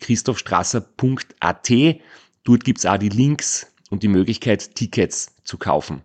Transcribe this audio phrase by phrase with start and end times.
[0.00, 1.70] www.christophstrasser.at.
[2.44, 6.02] Dort gibt's auch die Links und die Möglichkeit, Tickets zu kaufen.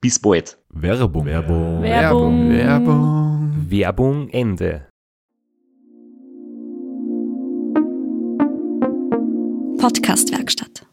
[0.00, 0.56] Bis bald.
[0.70, 1.26] Werbung.
[1.26, 1.82] Werbung.
[1.82, 2.50] Werbung.
[2.50, 3.66] Werbung.
[3.68, 4.86] Werbung Ende.
[9.78, 10.86] Podcastwerkstatt.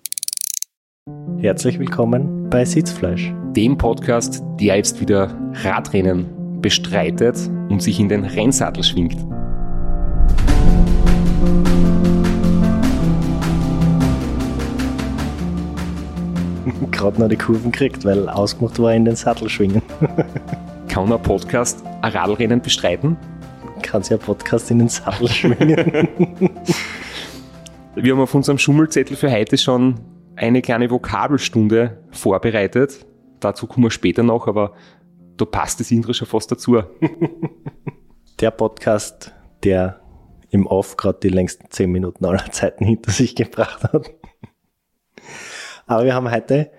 [1.40, 3.34] Herzlich willkommen bei Sitzfleisch.
[3.56, 7.38] Dem Podcast, der jetzt wieder Radrennen bestreitet
[7.70, 9.18] und sich in den Rennsattel schwingt.
[16.92, 19.82] Gerade noch die Kurven gekriegt, weil ausgemacht war in den Sattel schwingen.
[20.88, 23.18] Kann ein Podcast ein Radlrennen bestreiten?
[23.82, 26.08] Kann sich ein Podcast in den Sattel schwingen.
[27.96, 29.96] Wir haben auf unserem Schummelzettel für heute schon
[30.36, 33.06] eine kleine Vokabelstunde vorbereitet.
[33.40, 34.74] Dazu kommen wir später noch, aber
[35.36, 36.84] da passt das Intro schon fast dazu.
[38.40, 40.00] Der Podcast, der
[40.52, 44.12] im Off gerade die längsten 10 Minuten aller Zeiten hinter sich gebracht hat.
[45.88, 46.70] Aber wir haben heute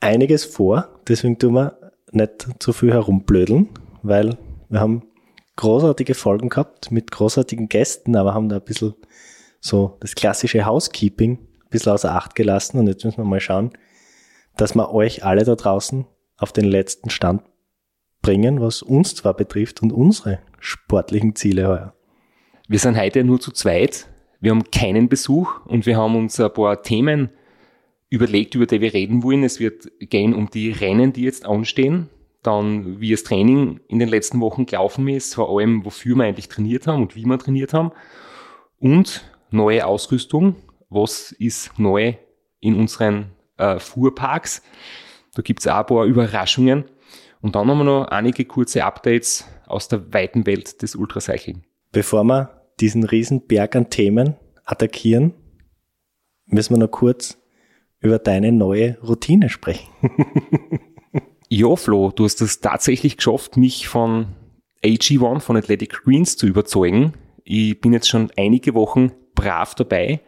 [0.00, 1.78] einiges vor, deswegen tun wir
[2.12, 3.68] nicht zu viel herumblödeln,
[4.02, 4.36] weil
[4.68, 5.04] wir haben
[5.56, 8.94] großartige Folgen gehabt mit großartigen Gästen, aber haben da ein bisschen
[9.60, 13.70] so das klassische Housekeeping ein bisschen außer Acht gelassen und jetzt müssen wir mal schauen,
[14.56, 16.06] dass wir euch alle da draußen
[16.36, 17.42] auf den letzten Stand
[18.22, 21.94] bringen, was uns zwar betrifft und unsere sportlichen Ziele heuer.
[22.68, 24.08] Wir sind heute nur zu zweit.
[24.40, 27.30] Wir haben keinen Besuch und wir haben uns ein paar Themen
[28.10, 29.44] überlegt, über die wir reden wollen.
[29.44, 32.10] Es wird gehen um die Rennen, die jetzt anstehen.
[32.42, 36.48] Dann, wie das Training in den letzten Wochen gelaufen ist, vor allem, wofür wir eigentlich
[36.48, 37.92] trainiert haben und wie wir trainiert haben.
[38.78, 40.56] Und neue Ausrüstung.
[40.88, 42.14] Was ist neu
[42.58, 44.62] in unseren äh, Fuhrparks?
[45.34, 46.84] Da gibt's auch ein paar Überraschungen.
[47.40, 51.62] Und dann haben wir noch einige kurze Updates aus der weiten Welt des Ultracycling.
[51.92, 55.34] Bevor wir diesen riesen Berg an Themen attackieren,
[56.46, 57.39] müssen wir noch kurz
[58.00, 59.88] über deine neue Routine sprechen.
[61.52, 64.36] Ja, Flo, du hast es tatsächlich geschafft, mich von
[64.84, 67.14] AG1, von Athletic Greens zu überzeugen.
[67.42, 70.20] Ich bin jetzt schon einige Wochen brav dabei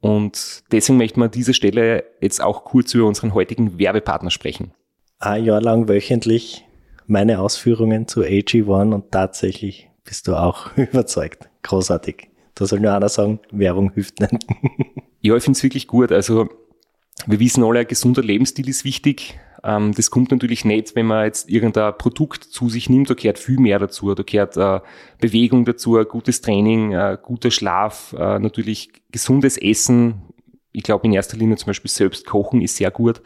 [0.00, 4.72] und deswegen möchten wir an dieser Stelle jetzt auch kurz über unseren heutigen Werbepartner sprechen.
[5.18, 6.64] Ein Jahr lang wöchentlich
[7.06, 11.50] meine Ausführungen zu AG1 und tatsächlich bist du auch überzeugt.
[11.64, 12.30] Großartig.
[12.54, 14.46] Da soll nur einer sagen, Werbung hilft nicht.
[15.24, 16.10] Ja, ich finde es wirklich gut.
[16.10, 16.48] Also
[17.26, 19.38] wir wissen alle, ein gesunder Lebensstil ist wichtig.
[19.64, 23.38] Ähm, das kommt natürlich nicht, wenn man jetzt irgendein Produkt zu sich nimmt, da gehört
[23.38, 24.14] viel mehr dazu.
[24.14, 24.80] Da gehört äh,
[25.20, 30.22] Bewegung dazu, gutes Training, äh, guter Schlaf, äh, natürlich gesundes Essen.
[30.72, 33.22] Ich glaube in erster Linie zum Beispiel selbst kochen ist sehr gut.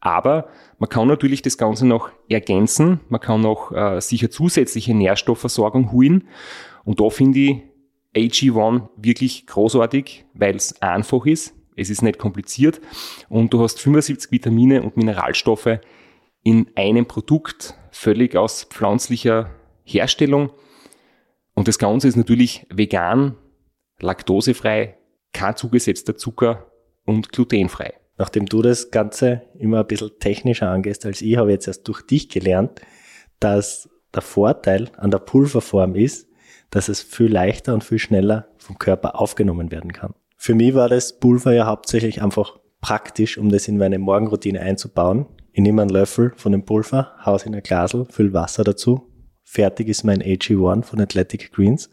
[0.00, 0.48] Aber
[0.78, 3.00] man kann natürlich das Ganze noch ergänzen.
[3.08, 6.28] Man kann noch äh, sicher zusätzliche Nährstoffversorgung holen.
[6.84, 7.62] Und da finde ich
[8.16, 11.54] AG1 wirklich großartig, weil es einfach ist.
[11.80, 12.78] Es ist nicht kompliziert
[13.30, 15.80] und du hast 75 Vitamine und Mineralstoffe
[16.42, 19.50] in einem Produkt, völlig aus pflanzlicher
[19.84, 20.50] Herstellung.
[21.54, 23.36] Und das Ganze ist natürlich vegan,
[23.98, 24.98] laktosefrei,
[25.32, 26.70] kein zugesetzter Zucker
[27.06, 27.94] und glutenfrei.
[28.18, 31.88] Nachdem du das Ganze immer ein bisschen technischer angehst als ich, habe ich jetzt erst
[31.88, 32.82] durch dich gelernt,
[33.38, 36.28] dass der Vorteil an der Pulverform ist,
[36.68, 40.14] dass es viel leichter und viel schneller vom Körper aufgenommen werden kann.
[40.42, 45.26] Für mich war das Pulver ja hauptsächlich einfach praktisch, um das in meine Morgenroutine einzubauen.
[45.52, 49.06] Ich nehme einen Löffel von dem Pulver, haus in ein Glasel, fülle Wasser dazu.
[49.42, 51.90] Fertig ist mein AG1 von Athletic Greens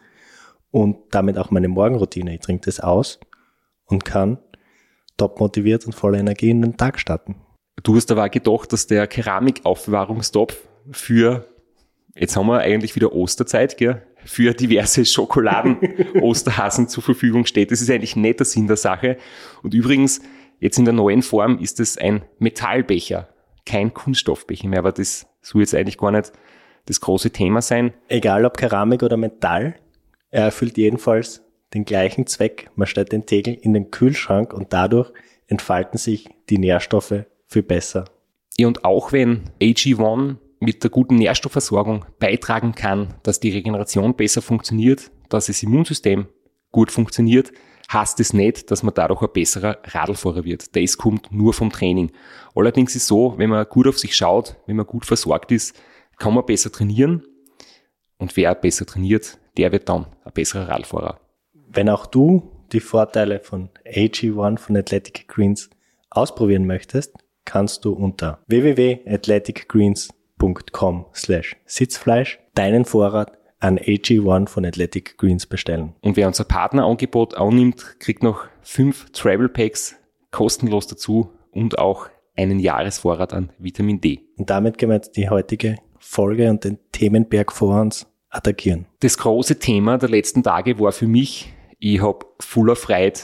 [0.72, 2.36] und damit auch meine Morgenroutine.
[2.36, 3.20] Ich trinke das aus
[3.84, 4.38] und kann
[5.18, 7.36] top motiviert und voller Energie in den Tag starten.
[7.84, 10.56] Du hast aber auch gedacht, dass der Keramikaufbewahrungstopf
[10.92, 11.50] für,
[12.16, 14.07] jetzt haben wir eigentlich wieder Osterzeit, gell?
[14.28, 17.72] Für diverse Schokoladen-Osterhasen zur Verfügung steht.
[17.72, 19.18] Das ist eigentlich nicht der Sinn der Sache.
[19.64, 20.22] Und übrigens,
[20.60, 23.30] jetzt in der neuen Form ist es ein Metallbecher,
[23.66, 26.34] kein Kunststoffbecher mehr, aber das soll jetzt eigentlich gar nicht
[26.86, 27.94] das große Thema sein.
[28.10, 29.76] Egal ob Keramik oder Metall,
[30.30, 31.42] er erfüllt jedenfalls
[31.74, 32.70] den gleichen Zweck.
[32.76, 35.12] Man stellt den Tegel in den Kühlschrank und dadurch
[35.48, 38.06] entfalten sich die Nährstoffe viel besser.
[38.58, 44.42] Ja, und auch wenn AG1 mit der guten Nährstoffversorgung beitragen kann, dass die Regeneration besser
[44.42, 46.28] funktioniert, dass das Immunsystem
[46.72, 47.52] gut funktioniert,
[47.92, 50.76] heißt es nicht, dass man dadurch ein besserer Radlfahrer wird.
[50.76, 52.12] Das kommt nur vom Training.
[52.56, 55.80] Allerdings ist es so, wenn man gut auf sich schaut, wenn man gut versorgt ist,
[56.18, 57.24] kann man besser trainieren.
[58.18, 61.20] Und wer besser trainiert, der wird dann ein besserer Radfahrer.
[61.54, 65.70] Wenn auch du die Vorteile von AG1 von Athletic Greens
[66.10, 67.14] ausprobieren möchtest,
[67.46, 68.40] kannst du unter
[70.38, 75.96] www.athleticgreens.com slash Sitzfleisch deinen Vorrat an AG1 von Athletic Greens bestellen.
[76.02, 79.96] Und wer unser Partnerangebot annimmt, kriegt noch fünf Travel Packs
[80.32, 84.20] kostenlos dazu und auch einen Jahresvorrat an Vitamin D.
[84.38, 88.86] Und damit gehen wir jetzt die heutige Folge und den Themenberg vor uns attackieren.
[89.00, 93.20] Das große Thema der letzten Tage war für mich, ich habe voller Freude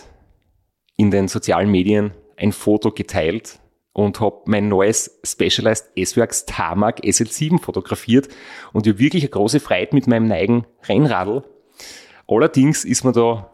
[0.98, 3.60] in den sozialen Medien ein Foto geteilt
[3.94, 8.28] und habe mein neues Specialized S-Works Tarmac SL7 fotografiert
[8.74, 11.44] und ich habe wirklich eine große Freude mit meinem neigen Rennradl.
[12.28, 13.50] Allerdings ist mir da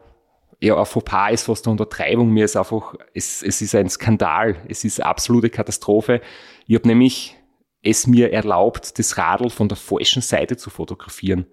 [0.62, 2.32] ja, ein Fauxpas ist fast eine Untertreibung.
[2.32, 4.58] Mir ist einfach, es, es ist ein Skandal.
[4.68, 6.22] Es ist eine absolute Katastrophe.
[6.68, 7.38] Ich habe nämlich
[7.82, 11.46] es mir erlaubt, das Radl von der falschen Seite zu fotografieren.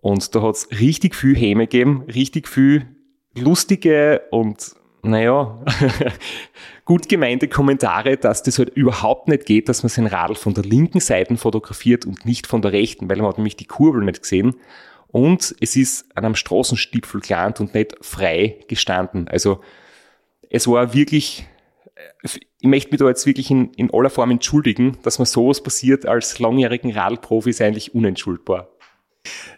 [0.00, 2.88] Und da hat es richtig viel Häme gegeben, richtig viel
[3.36, 5.62] lustige und naja,
[6.84, 10.64] gut gemeinte Kommentare, dass das halt überhaupt nicht geht, dass man sein Radl von der
[10.64, 14.22] linken Seite fotografiert und nicht von der rechten, weil man hat nämlich die Kurbel nicht
[14.22, 14.56] gesehen.
[15.08, 19.28] Und es ist an einem Straßenstipfel gelandet und nicht frei gestanden.
[19.28, 19.60] Also
[20.50, 21.46] es war wirklich,
[22.22, 26.04] ich möchte mich da jetzt wirklich in, in aller Form entschuldigen, dass mir sowas passiert
[26.06, 28.68] als langjährigen Radlprofi ist eigentlich unentschuldbar.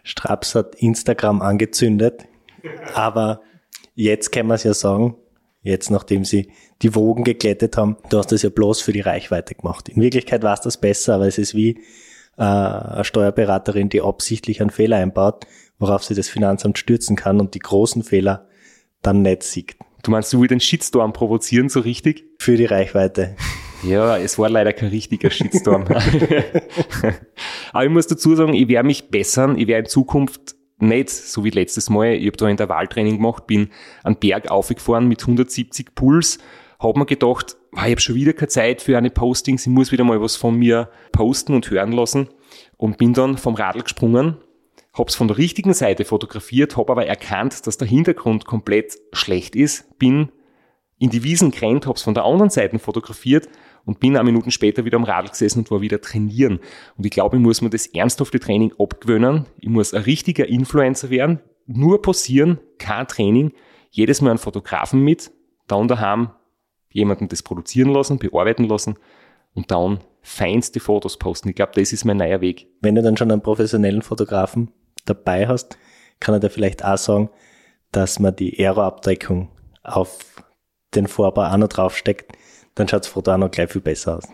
[0.03, 2.25] Straps hat Instagram angezündet,
[2.93, 3.41] aber
[3.95, 5.15] jetzt kann man es ja sagen,
[5.67, 6.49] jetzt nachdem sie
[6.81, 9.89] die Wogen geglättet haben, du hast das ja bloß für die Reichweite gemacht.
[9.89, 11.79] In Wirklichkeit war es das besser, aber es ist wie
[12.37, 15.45] äh, eine Steuerberaterin, die absichtlich einen Fehler einbaut,
[15.79, 18.47] worauf sie das Finanzamt stürzen kann und die großen Fehler
[19.01, 19.75] dann nicht sieht.
[20.03, 22.25] Du meinst, du willst den Shitstorm provozieren, so richtig?
[22.39, 23.35] Für die Reichweite.
[23.83, 25.85] Ja, es war leider kein richtiger Shitstorm.
[27.73, 31.43] Aber ich muss dazu sagen, ich werde mich bessern, ich werde in Zukunft nicht so
[31.43, 32.13] wie letztes Mal.
[32.13, 33.69] Ich habe da in der Wahltraining gemacht, bin
[34.03, 36.39] einen Berg aufgefahren mit 170 Puls,
[36.79, 40.03] habe mir gedacht, ich habe schon wieder keine Zeit für eine Postings, ich muss wieder
[40.03, 42.29] mal was von mir posten und hören lassen
[42.77, 44.37] und bin dann vom Radl gesprungen,
[44.93, 49.55] habe es von der richtigen Seite fotografiert, habe aber erkannt, dass der Hintergrund komplett schlecht
[49.55, 50.31] ist, bin
[50.99, 53.47] in die Wiesen gerannt, habe es von der anderen Seite fotografiert
[53.87, 56.59] und bin ein Minuten später wieder am Radl gesessen und war wieder trainieren.
[56.97, 59.45] Und ich glaube, ich muss mir das ernsthafte Training abgewöhnen.
[59.59, 61.39] Ich muss ein richtiger Influencer werden.
[61.67, 63.53] Nur passieren, kein Training.
[63.89, 65.31] Jedes Mal einen Fotografen mit,
[65.67, 66.31] dann daheim
[66.91, 68.95] jemanden das produzieren lassen, bearbeiten lassen
[69.53, 71.49] und dann feinste Fotos posten.
[71.49, 72.67] Ich glaube, das ist mein neuer Weg.
[72.81, 74.69] Wenn du dann schon einen professionellen Fotografen
[75.05, 75.77] dabei hast,
[76.19, 77.29] kann er dir vielleicht auch sagen,
[77.93, 79.49] dass man die Aeroabdeckung
[79.83, 80.43] auf
[80.93, 82.37] den Vorbau auch noch draufsteckt,
[82.77, 84.27] dann schaut das Foto auch noch gleich viel besser aus.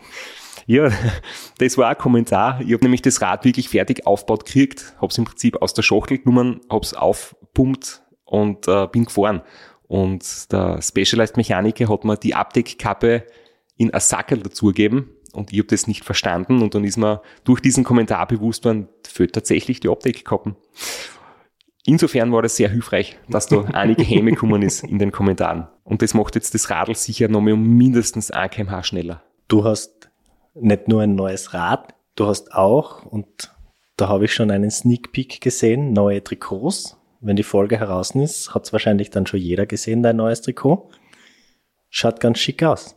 [0.66, 0.90] Ja,
[1.58, 2.62] das war ein Kommentar.
[2.62, 5.82] Ich habe nämlich das Rad wirklich fertig aufgebaut gekriegt, habe es im Prinzip aus der
[5.82, 9.42] Schachtel genommen, habe es aufpumpt und äh, bin gefahren.
[9.88, 13.26] Und der Specialized Mechaniker hat mir die Abdeckkappe
[13.78, 17.60] in ein Sackel dazugegeben und ich habe das nicht verstanden und dann ist mir durch
[17.60, 20.56] diesen Kommentar bewusst worden, fehlt tatsächlich die Abdeckkappen.
[21.86, 25.68] Insofern war das sehr hilfreich, dass da einige Häme gekommen ist in den Kommentaren.
[25.84, 29.22] Und das macht jetzt das Radl sicher noch mal um mindestens 1 kmh schneller.
[29.48, 30.10] Du hast
[30.54, 33.54] nicht nur ein neues Rad, du hast auch, und
[33.98, 36.98] da habe ich schon einen Sneak Peek gesehen, neue Trikots.
[37.20, 40.90] Wenn die Folge heraus ist, hat es wahrscheinlich dann schon jeder gesehen, dein neues Trikot.
[41.90, 42.96] Schaut ganz schick aus.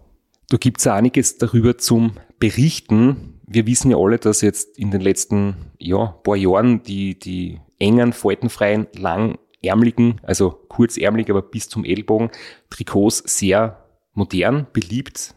[0.48, 3.35] Da gibt's einiges darüber zum Berichten.
[3.46, 8.12] Wir wissen ja alle, dass jetzt in den letzten ja, paar Jahren die, die engen,
[8.12, 12.30] faltenfreien, langärmeligen, also kurzärmelig, aber bis zum Ellbogen,
[12.70, 13.84] Trikots sehr
[14.14, 15.34] modern, beliebt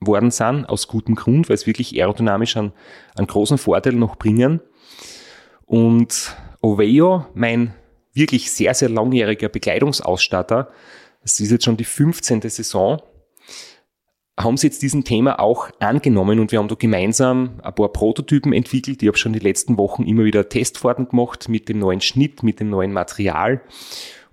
[0.00, 2.72] worden sind, aus gutem Grund, weil es wirklich aerodynamisch einen,
[3.14, 4.60] einen großen Vorteil noch bringen.
[5.64, 7.74] Und Oveo, mein
[8.12, 10.70] wirklich sehr, sehr langjähriger Bekleidungsausstatter,
[11.22, 12.42] das ist jetzt schon die 15.
[12.42, 13.00] Saison,
[14.38, 18.52] haben sie jetzt diesen Thema auch angenommen und wir haben da gemeinsam ein paar Prototypen
[18.52, 19.02] entwickelt.
[19.02, 22.60] Ich habe schon die letzten Wochen immer wieder Testfahrten gemacht mit dem neuen Schnitt, mit
[22.60, 23.60] dem neuen Material.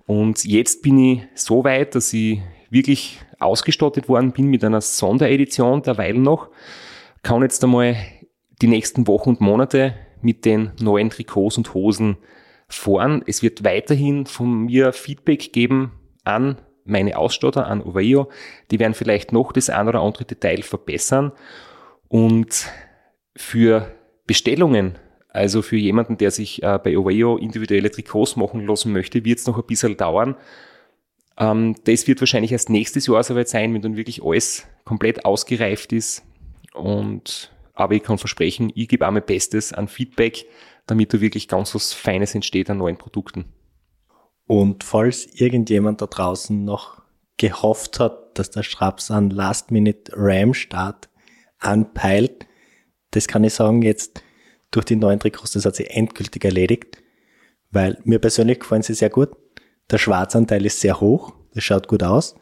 [0.06, 2.40] Und jetzt bin ich so weit, dass ich
[2.70, 6.48] wirklich ausgestattet worden bin mit einer Sonderedition derweil noch.
[7.22, 7.96] Kann jetzt einmal
[8.62, 12.16] die nächsten Wochen und Monate mit den neuen Trikots und Hosen
[12.68, 13.22] fahren.
[13.26, 15.92] Es wird weiterhin von mir Feedback geben
[16.24, 16.58] an
[16.90, 18.28] meine Ausstatter, an Oveo.
[18.70, 21.32] Die werden vielleicht noch das ein oder andere Detail verbessern.
[22.08, 22.68] Und
[23.36, 23.94] für
[24.26, 29.38] Bestellungen, also für jemanden, der sich äh, bei Oveo individuelle Trikots machen lassen möchte, wird
[29.38, 30.36] es noch ein bisschen dauern.
[31.38, 35.92] Ähm, das wird wahrscheinlich erst nächstes Jahr soweit sein, wenn dann wirklich alles komplett ausgereift
[35.92, 36.24] ist.
[36.74, 40.44] Und aber ich kann versprechen, ich gebe auch mein Bestes an Feedback,
[40.86, 43.46] damit da wirklich ganz was Feines entsteht an neuen Produkten.
[44.50, 47.02] Und falls irgendjemand da draußen noch
[47.36, 51.08] gehofft hat, dass der Schraps an Last-Minute-RAM-Start
[51.60, 52.48] anpeilt,
[53.12, 54.24] das kann ich sagen, jetzt
[54.72, 57.00] durch die neuen Trikots, das hat sich endgültig erledigt,
[57.70, 59.30] weil mir persönlich gefallen sie sehr gut.
[59.88, 62.34] Der Schwarzanteil ist sehr hoch, das schaut gut aus,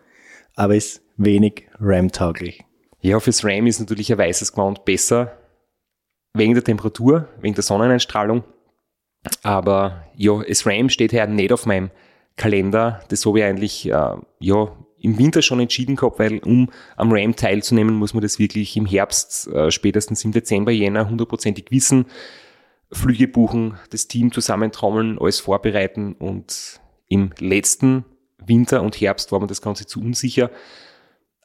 [0.55, 2.65] aber ist wenig RAM-tauglich.
[3.03, 5.37] Ja, fürs RAM ist natürlich ein weißes Gewand besser,
[6.33, 8.45] wegen der Temperatur, wegen der Sonneneinstrahlung.
[9.43, 11.91] Aber ja, das RAM steht ja nicht auf meinem
[12.37, 13.03] Kalender.
[13.09, 17.37] Das habe ich eigentlich äh, ja, im Winter schon entschieden gehabt, weil um am RAM
[17.37, 22.07] teilzunehmen, muss man das wirklich im Herbst, äh, spätestens im Dezember, Jänner hundertprozentig wissen.
[22.91, 28.05] Flüge buchen, das Team zusammentrommeln, alles vorbereiten und im letzten
[28.45, 30.51] Winter und Herbst war mir das Ganze zu unsicher.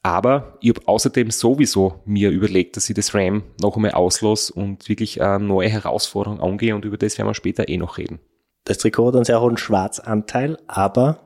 [0.05, 4.89] Aber ich habe außerdem sowieso mir überlegt, dass ich das RAM noch einmal auslasse und
[4.89, 8.19] wirklich eine neue Herausforderung angehe und über das werden wir später eh noch reden.
[8.65, 11.19] Das Trikot hat einen sehr hohen Schwarzanteil, aber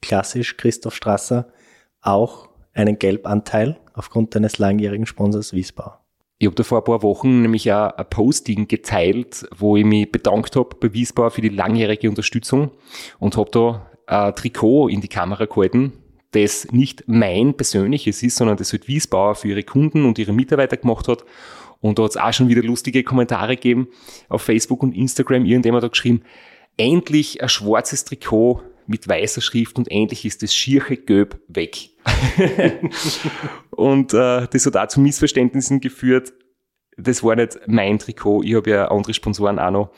[0.00, 1.48] klassisch Christoph Strasser
[2.02, 5.94] auch einen Gelbanteil aufgrund deines langjährigen Sponsors Wiesbau.
[6.38, 10.10] Ich habe da vor ein paar Wochen nämlich auch ein Posting geteilt, wo ich mich
[10.10, 12.70] bedankt habe bei Wiesbau für die langjährige Unterstützung
[13.18, 16.03] und habe da ein Trikot in die Kamera gehalten
[16.34, 20.76] das nicht mein persönliches ist, sondern das halt Wiesbauer für ihre Kunden und ihre Mitarbeiter
[20.76, 21.24] gemacht hat.
[21.80, 23.88] Und da hat es auch schon wieder lustige Kommentare gegeben
[24.28, 25.44] auf Facebook und Instagram.
[25.44, 26.22] Irgendjemand hat geschrieben,
[26.76, 31.90] endlich ein schwarzes Trikot mit weißer Schrift und endlich ist das schierche Göb weg.
[33.70, 36.32] und äh, das hat auch zu Missverständnissen geführt.
[36.96, 39.90] Das war nicht mein Trikot, ich habe ja andere Sponsoren auch noch.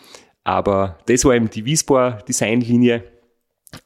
[0.45, 3.05] Aber das war eben die Wiesbauer Designlinie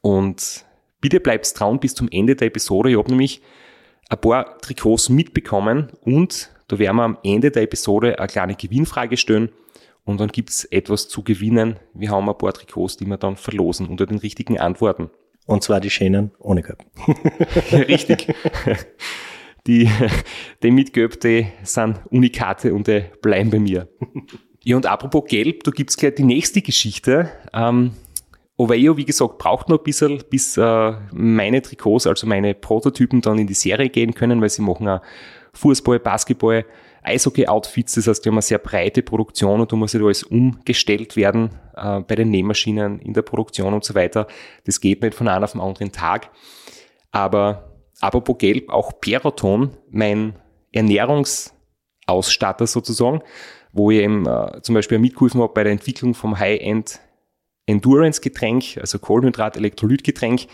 [0.00, 0.64] und
[1.00, 2.90] Bitte bleibt dran bis zum Ende der Episode.
[2.90, 3.40] Ich habe nämlich
[4.08, 9.16] ein paar Trikots mitbekommen und da werden wir am Ende der Episode eine kleine Gewinnfrage
[9.16, 9.50] stellen
[10.04, 11.76] und dann gibt's etwas zu gewinnen.
[11.94, 15.10] Wir haben ein paar Trikots, die wir dann verlosen unter den richtigen Antworten.
[15.46, 16.84] Und zwar die Schänen ohne Gelb.
[17.88, 18.34] richtig.
[19.66, 19.90] Die,
[20.62, 23.88] die mit Gelb, die sind Unikate und die bleiben bei mir.
[24.62, 27.30] Ja, und apropos Gelb, da gibt's gleich die nächste Geschichte.
[27.52, 27.92] Ähm,
[28.60, 33.38] Oveo, wie gesagt, braucht noch ein bisschen, bis äh, meine Trikots, also meine Prototypen dann
[33.38, 35.00] in die Serie gehen können, weil sie machen auch
[35.54, 36.66] Fußball, Basketball,
[37.02, 41.16] Eishockey-Outfits, das heißt, wir haben eine sehr breite Produktion und da muss ja alles umgestellt
[41.16, 44.26] werden äh, bei den Nähmaschinen, in der Produktion und so weiter.
[44.66, 46.28] Das geht nicht von einem auf den anderen Tag.
[47.12, 50.34] Aber apropos Gelb, auch Peraton, mein
[50.72, 53.22] Ernährungsausstatter sozusagen,
[53.72, 57.00] wo ich eben äh, zum Beispiel mitgeholfen habe bei der Entwicklung vom High-End
[57.70, 60.46] Endurance-Getränk, also Kohlenhydrat-Elektrolytgetränk.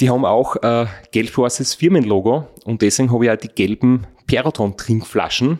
[0.00, 5.58] Die haben auch äh, gelb-schwarzes Firmenlogo und deswegen habe ich auch die gelben Peraton-Trinkflaschen.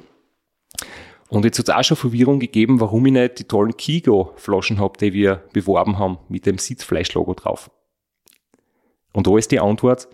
[1.29, 4.99] Und jetzt hat es auch schon Verwirrung gegeben, warum ich nicht die tollen Kigo-Flaschen habe,
[4.99, 7.71] die wir beworben haben mit dem Sitzfleisch-Logo drauf.
[9.13, 10.09] Und da ist die Antwort,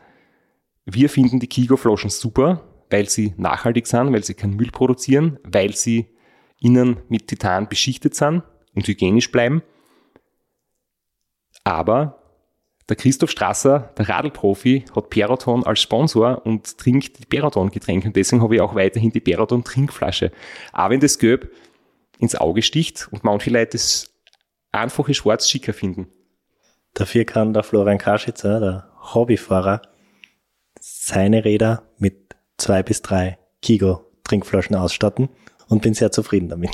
[0.84, 5.74] wir finden die Kigo-Flaschen super, weil sie nachhaltig sind, weil sie keinen Müll produzieren, weil
[5.74, 6.06] sie
[6.60, 8.42] innen mit Titan beschichtet sind
[8.74, 9.62] und hygienisch bleiben
[11.68, 12.18] aber
[12.88, 18.08] der Christoph Strasser, der Radlprofi, hat Peraton als Sponsor und trinkt die Peraton-Getränke.
[18.08, 20.32] Und deswegen habe ich auch weiterhin die Peraton-Trinkflasche.
[20.72, 21.52] Aber wenn das Gelb
[22.18, 24.10] ins Auge sticht und manche Leute das
[24.72, 26.08] einfache Schwarz schicker finden.
[26.94, 29.82] Dafür kann der Florian Kaschitzer, der Hobbyfahrer,
[30.80, 35.28] seine Räder mit zwei bis drei Kigo Trinkflaschen ausstatten
[35.68, 36.70] und bin sehr zufrieden damit.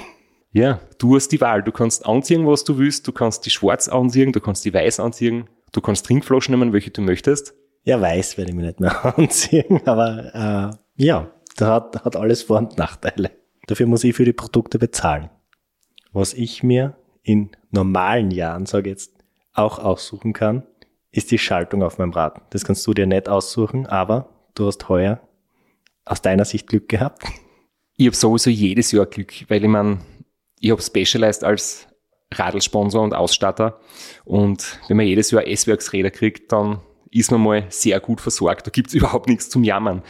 [0.54, 1.64] Ja, du hast die Wahl.
[1.64, 3.08] Du kannst anziehen, was du willst.
[3.08, 5.48] Du kannst die schwarz anziehen, du kannst die weiß anziehen.
[5.72, 7.54] Du kannst Trinkflaschen nehmen, welche du möchtest.
[7.82, 12.44] Ja, weiß werde ich mir nicht mehr anziehen, aber äh, ja, da hat, hat alles
[12.44, 13.32] Vor- und Nachteile.
[13.66, 15.28] Dafür muss ich für die Produkte bezahlen.
[16.12, 19.12] Was ich mir in normalen Jahren, sage ich jetzt,
[19.54, 20.62] auch aussuchen kann,
[21.10, 22.40] ist die Schaltung auf meinem Rad.
[22.50, 25.20] Das kannst du dir nicht aussuchen, aber du hast heuer
[26.04, 27.24] aus deiner Sicht Glück gehabt?
[27.96, 29.98] Ich habe sowieso jedes Jahr Glück, weil ich meine,
[30.64, 31.86] ich habe Specialized als
[32.32, 33.78] Radlsponsor und Ausstatter
[34.24, 36.80] und wenn man jedes Jahr S-Werksräder kriegt, dann
[37.10, 38.66] ist man mal sehr gut versorgt.
[38.66, 40.02] Da gibt's überhaupt nichts zum Jammern.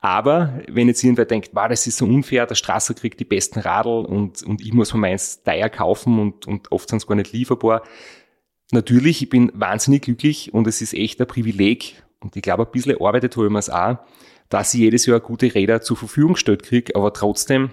[0.00, 3.60] Aber wenn jetzt irgendwer denkt, wow, das ist so unfair, der Strasser kriegt die besten
[3.60, 7.16] Radl und, und ich muss mir meins teuer kaufen und, und oft sind es gar
[7.16, 7.82] nicht lieferbar.
[8.72, 12.72] Natürlich, ich bin wahnsinnig glücklich und es ist echt ein Privileg und ich glaube, ein
[12.72, 13.98] bisschen arbeitet habe ich mir es auch,
[14.48, 17.70] dass ich jedes Jahr gute Räder zur Verfügung gestellt kriege, aber trotzdem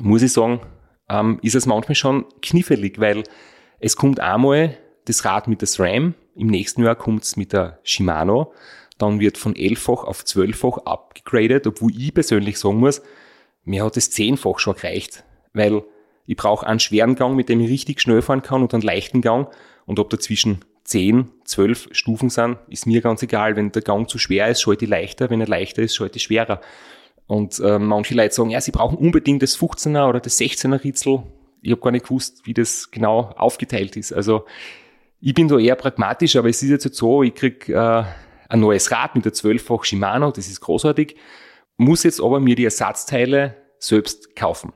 [0.00, 0.60] muss ich sagen,
[1.08, 3.24] ähm, ist es manchmal schon knifflig, weil
[3.80, 7.78] es kommt einmal das Rad mit der SRAM, im nächsten Jahr kommt es mit der
[7.82, 8.52] Shimano,
[8.98, 13.02] dann wird von elffach auf zwölffach abgegradet, obwohl ich persönlich sagen muss,
[13.64, 15.82] mir hat es zehnfach schon gereicht, weil
[16.26, 19.20] ich brauche einen schweren Gang, mit dem ich richtig schnell fahren kann und einen leichten
[19.20, 19.48] Gang
[19.86, 23.56] und ob dazwischen 10, 12 Stufen sind, ist mir ganz egal.
[23.56, 25.30] Wenn der Gang zu schwer ist, schalte ich leichter.
[25.30, 26.60] Wenn er leichter ist, schalte ich schwerer.
[27.26, 31.22] Und äh, manche Leute sagen, ja, sie brauchen unbedingt das 15er oder das 16er Ritzel.
[31.62, 34.12] Ich habe gar nicht gewusst, wie das genau aufgeteilt ist.
[34.12, 34.44] Also
[35.20, 38.04] ich bin da eher pragmatisch, aber es ist jetzt so, ich krieg äh,
[38.48, 41.16] ein neues Rad mit der 12-fach Shimano, das ist großartig,
[41.78, 44.72] muss jetzt aber mir die Ersatzteile selbst kaufen.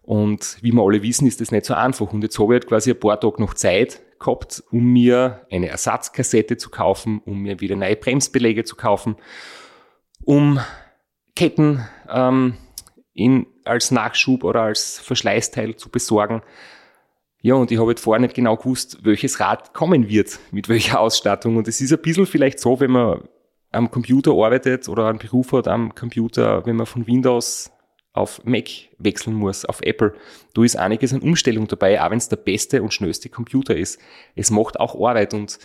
[0.00, 2.12] Und wie wir alle wissen, ist das nicht so einfach.
[2.12, 5.68] Und jetzt habe ich halt quasi ein paar Tage noch Zeit, gehabt, um mir eine
[5.68, 9.16] Ersatzkassette zu kaufen, um mir wieder neue Bremsbeläge zu kaufen,
[10.24, 10.60] um
[11.36, 12.54] Ketten ähm,
[13.14, 16.42] in, als Nachschub oder als Verschleißteil zu besorgen.
[17.42, 21.00] Ja, und ich habe jetzt vorher nicht genau gewusst, welches Rad kommen wird, mit welcher
[21.00, 21.56] Ausstattung.
[21.56, 23.28] Und es ist ein bisschen vielleicht so, wenn man
[23.70, 27.70] am Computer arbeitet oder einen Beruf hat am Computer, wenn man von Windows
[28.14, 30.14] auf Mac wechseln muss, auf Apple.
[30.54, 34.00] Da ist einiges an Umstellung dabei, auch wenn es der beste und schnellste Computer ist.
[34.36, 35.58] Es macht auch Arbeit und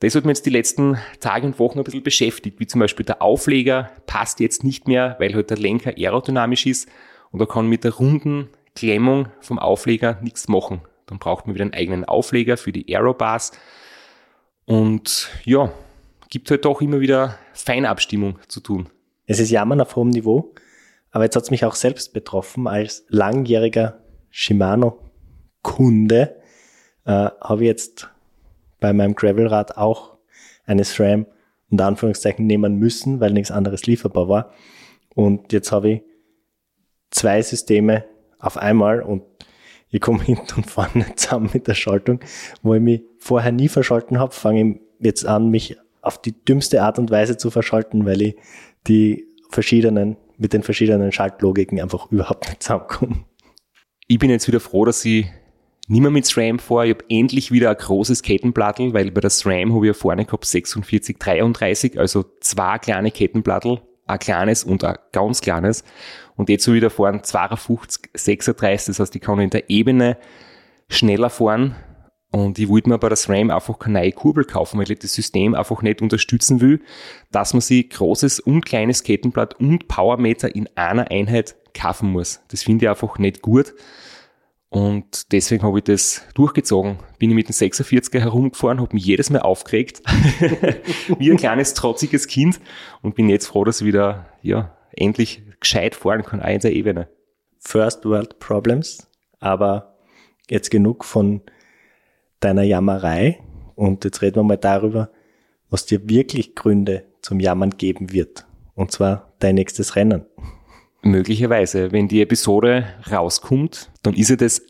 [0.00, 3.06] das hat mir jetzt die letzten Tage und Wochen ein bisschen beschäftigt, wie zum Beispiel
[3.06, 6.88] der Aufleger passt jetzt nicht mehr, weil halt der Lenker aerodynamisch ist
[7.30, 10.80] und da kann mit der runden Klemmung vom Aufleger nichts machen.
[11.06, 13.52] Dann braucht man wieder einen eigenen Aufleger für die Aerobars
[14.64, 15.72] und ja,
[16.30, 18.88] gibt halt doch immer wieder Feinabstimmung zu tun.
[19.26, 20.54] Es ist Jammern auf hohem Niveau.
[21.10, 22.68] Aber jetzt hat es mich auch selbst betroffen.
[22.68, 26.36] Als langjähriger Shimano-Kunde
[27.04, 28.08] äh, habe ich jetzt
[28.80, 30.16] bei meinem Gravelrad auch
[30.64, 31.26] eine SRAM
[31.70, 34.52] unter Anführungszeichen nehmen müssen, weil nichts anderes lieferbar war.
[35.14, 36.02] Und jetzt habe ich
[37.10, 38.04] zwei Systeme
[38.38, 39.22] auf einmal und
[39.90, 42.20] ich komme hinten und vorne zusammen mit der Schaltung,
[42.62, 46.82] wo ich mich vorher nie verschalten habe, fange ich jetzt an, mich auf die dümmste
[46.82, 48.36] Art und Weise zu verschalten, weil ich
[48.86, 53.26] die verschiedenen mit den verschiedenen Schaltlogiken einfach überhaupt nicht zusammenkommen.
[54.06, 55.26] Ich bin jetzt wieder froh, dass ich
[55.90, 56.84] nicht mehr mit SRAM vor.
[56.84, 60.24] Ich habe endlich wieder ein großes Kettenplattel, weil bei der SRAM habe ich ja vorne
[60.24, 65.82] gehabt 46, 33, also zwei kleine Kettenplattel, ein kleines und ein ganz kleines.
[66.36, 70.16] Und jetzt so wieder vorne 52, 36, das heißt, ich kann in der Ebene
[70.88, 71.74] schneller fahren
[72.30, 75.12] und ich wollte mir bei der SRAM einfach keine neue Kurbel kaufen, weil ich das
[75.12, 76.82] System einfach nicht unterstützen will,
[77.32, 82.42] dass man sich großes und kleines Kettenblatt und Powermeter in einer Einheit kaufen muss.
[82.46, 83.74] Das finde ich einfach nicht gut.
[84.70, 86.98] Und deswegen habe ich das durchgezogen.
[87.18, 90.00] Bin ich mit dem 46er herumgefahren, habe mich jedes Mal aufgeregt,
[91.18, 92.60] wie ein kleines trotziges Kind
[93.02, 96.72] und bin jetzt froh, dass ich wieder ja, endlich gescheit fahren kann, auch in der
[96.72, 97.08] Ebene.
[97.58, 99.08] First World Problems,
[99.40, 99.96] aber
[100.48, 101.42] jetzt genug von
[102.38, 103.40] deiner Jammerei.
[103.74, 105.10] Und jetzt reden wir mal darüber,
[105.68, 108.46] was dir wirklich Gründe zum Jammern geben wird.
[108.74, 110.26] Und zwar dein nächstes Rennen.
[111.02, 114.62] Möglicherweise, wenn die Episode rauskommt, dann ist es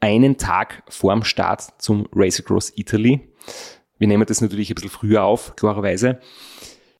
[0.00, 3.32] einen Tag vorm Start zum Race Across Italy.
[3.98, 6.20] Wir nehmen das natürlich ein bisschen früher auf, klarerweise.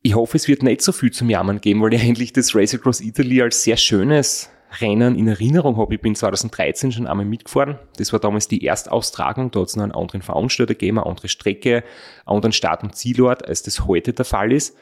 [0.02, 2.74] Ich hoffe, es wird nicht so viel zum Jammern geben, weil ich eigentlich das Race
[2.74, 4.50] Across Italy als sehr schönes
[4.80, 5.94] Rennen in Erinnerung habe.
[5.94, 7.78] Ich bin 2013 schon einmal mitgefahren.
[7.98, 9.50] Das war damals die Erstaustragung.
[9.50, 11.84] Da hat es noch einen anderen Veranstalter gegeben, eine andere Strecke,
[12.24, 14.76] einen anderen Start- und Zielort, als das heute der Fall ist.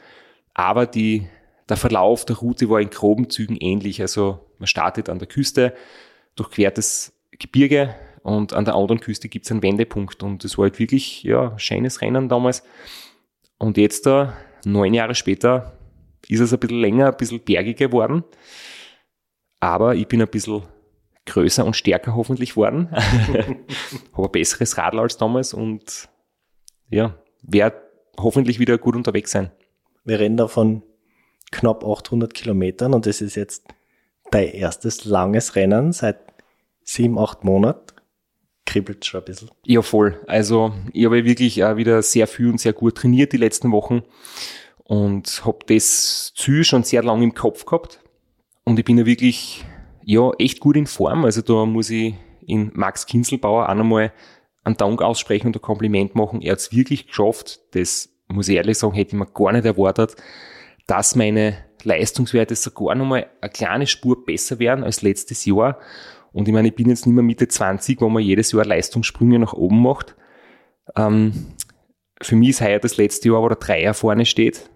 [0.53, 1.27] Aber die,
[1.69, 4.01] der Verlauf der Route war in groben Zügen ähnlich.
[4.01, 5.73] Also man startet an der Küste,
[6.35, 10.23] durchquert das Gebirge und an der anderen Küste gibt es einen Wendepunkt.
[10.23, 12.63] Und das war halt wirklich ja, ein schönes Rennen damals.
[13.57, 14.33] Und jetzt da,
[14.65, 15.77] neun Jahre später,
[16.27, 18.23] ist es ein bisschen länger, ein bisschen bergiger geworden.
[19.59, 20.63] Aber ich bin ein bisschen
[21.25, 22.89] größer und stärker hoffentlich geworden.
[24.13, 26.09] Habe ein besseres Radl als damals und
[26.89, 27.81] ja, werde
[28.17, 29.51] hoffentlich wieder gut unterwegs sein.
[30.03, 30.83] Wir reden da von
[31.51, 33.63] knapp 800 Kilometern und das ist jetzt
[34.31, 36.17] dein erstes langes Rennen seit
[36.83, 37.93] sieben, acht Monaten.
[38.65, 39.51] Kribbelt schon ein bisschen.
[39.63, 40.19] Ja, voll.
[40.27, 44.01] Also ich habe wirklich auch wieder sehr viel und sehr gut trainiert die letzten Wochen
[44.83, 47.99] und habe das Ziel schon sehr lange im Kopf gehabt.
[48.63, 49.63] Und ich bin ja wirklich,
[50.03, 51.25] ja, echt gut in Form.
[51.25, 52.15] Also da muss ich
[52.47, 54.11] in Max Kinselbauer auch nochmal
[54.63, 56.41] einen Dank aussprechen und ein Kompliment machen.
[56.41, 57.59] Er hat es wirklich geschafft.
[57.71, 60.15] Das muss ich ehrlich sagen, hätte ich mir gar nicht erwartet,
[60.87, 65.79] dass meine Leistungswerte sogar nochmal eine kleine Spur besser werden als letztes Jahr.
[66.31, 69.39] Und ich meine, ich bin jetzt nicht mehr Mitte 20, wo man jedes Jahr Leistungssprünge
[69.39, 70.15] nach oben macht.
[70.95, 71.47] Ähm,
[72.21, 74.69] für mich ist heuer das letzte Jahr, wo der Dreier vorne steht.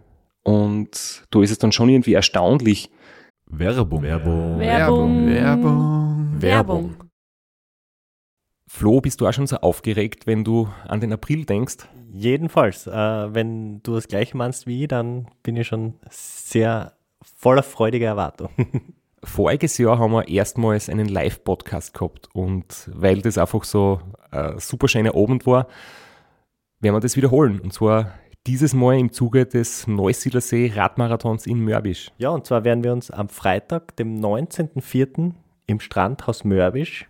[0.43, 2.89] Und da ist es dann schon irgendwie erstaunlich.
[3.47, 4.01] Werbung.
[4.03, 4.59] Werbung.
[4.59, 5.27] Werbung.
[5.27, 6.41] Werbung.
[6.41, 7.08] Werbung.
[8.71, 11.77] Flo, bist du auch schon so aufgeregt, wenn du an den April denkst?
[12.13, 16.93] Jedenfalls, äh, wenn du das gleiche meinst wie ich, dann bin ich schon sehr
[17.35, 18.51] voller freudiger Erwartung.
[19.23, 24.87] Voriges Jahr haben wir erstmals einen Live-Podcast gehabt und weil das einfach so ein super
[24.87, 25.67] schöner Abend war,
[26.79, 27.59] werden wir das wiederholen.
[27.59, 28.13] Und zwar
[28.45, 32.11] dieses Mal im Zuge des Neusiedlersee Radmarathons in Mörbisch.
[32.19, 35.31] Ja, und zwar werden wir uns am Freitag, dem 19.04.
[35.65, 37.09] im Strandhaus Mörbisch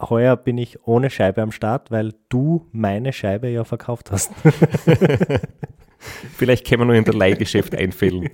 [0.00, 4.32] Heuer bin ich ohne Scheibe am Start, weil du meine Scheibe ja verkauft hast.
[6.36, 8.30] Vielleicht können wir noch in der Leihgeschäft einfällen.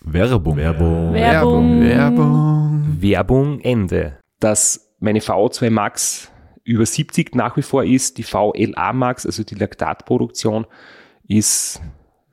[0.00, 0.56] Werbung.
[0.56, 1.12] Werbung.
[1.12, 1.80] Werbung.
[1.82, 2.96] Werbung.
[3.00, 4.18] Werbung Ende.
[4.40, 6.30] Dass meine VO2 Max
[6.64, 10.66] über 70 nach wie vor ist, die VLA Max, also die Laktatproduktion,
[11.28, 11.80] ist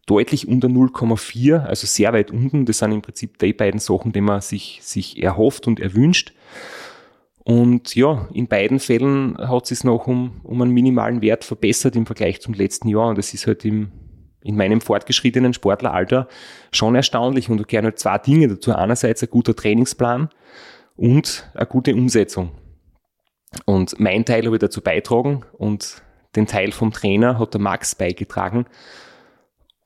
[0.06, 2.65] deutlich unter 0,4, also sehr weit unten.
[2.65, 6.34] Das sind im Prinzip die beiden Sachen, die man sich, sich erhofft und erwünscht.
[7.47, 12.05] Und ja, in beiden Fällen hat es noch um, um einen minimalen Wert verbessert im
[12.05, 13.07] Vergleich zum letzten Jahr.
[13.07, 13.89] Und das ist halt im,
[14.43, 16.27] in meinem fortgeschrittenen Sportleralter
[16.73, 17.49] schon erstaunlich.
[17.49, 18.75] Und da gehören halt zwei Dinge dazu.
[18.75, 20.27] Einerseits ein guter Trainingsplan
[20.97, 22.51] und eine gute Umsetzung.
[23.63, 26.01] Und mein Teil habe ich dazu beitragen und
[26.36, 28.65] den Teil vom Trainer hat der Max beigetragen.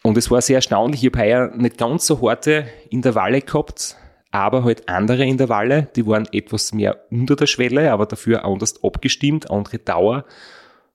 [0.02, 1.04] Und es war sehr erstaunlich.
[1.04, 3.98] Ich habe heuer nicht ganz so harte Intervalle gehabt,
[4.32, 9.52] aber halt andere Intervalle, die waren etwas mehr unter der Schwelle, aber dafür anders abgestimmt,
[9.52, 10.26] andere Dauer.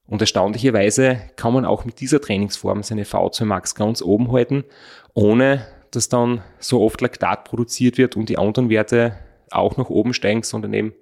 [0.07, 4.65] Und erstaunlicherweise kann man auch mit dieser Trainingsform seine V2 Max ganz oben halten,
[5.15, 9.19] ohne dass dann so oft Laktat produziert wird und die anderen Werte
[9.51, 10.95] auch nach oben steigen, sondern eben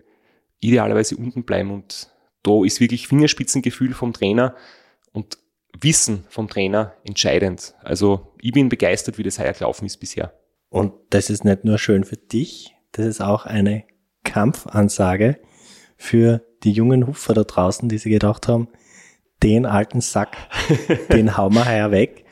[0.60, 1.70] idealerweise unten bleiben.
[1.70, 2.10] Und
[2.42, 4.54] da ist wirklich Fingerspitzengefühl vom Trainer
[5.12, 5.38] und
[5.80, 7.74] Wissen vom Trainer entscheidend.
[7.82, 10.32] Also ich bin begeistert, wie das heuer gelaufen ist bisher.
[10.74, 13.84] Und das ist nicht nur schön für dich, das ist auch eine
[14.24, 15.38] Kampfansage
[15.96, 18.66] für die jungen Hupfer da draußen, die sich gedacht haben,
[19.44, 20.36] den alten Sack,
[21.12, 22.24] den hauen wir heuer weg.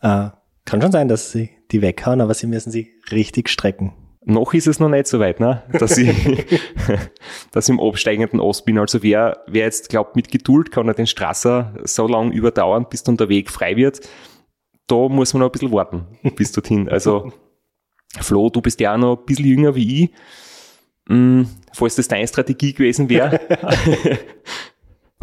[0.00, 0.30] Äh,
[0.64, 3.92] kann schon sein, dass sie die weghauen, aber sie müssen sie richtig strecken.
[4.24, 5.62] Noch ist es noch nicht so weit, ne?
[5.78, 6.46] dass, ich,
[7.50, 8.78] dass ich im absteigenden Ost bin.
[8.78, 13.02] Also wer, wer jetzt glaubt, mit Geduld kann er den Strasser so lange überdauern, bis
[13.02, 14.00] dann der Weg frei wird.
[14.86, 16.88] Da muss man noch ein bisschen warten bis dorthin.
[16.88, 17.32] Also
[18.20, 20.10] Flo, du bist ja auch noch ein bisschen jünger wie ich.
[21.08, 23.40] Hm, falls das deine Strategie gewesen wäre.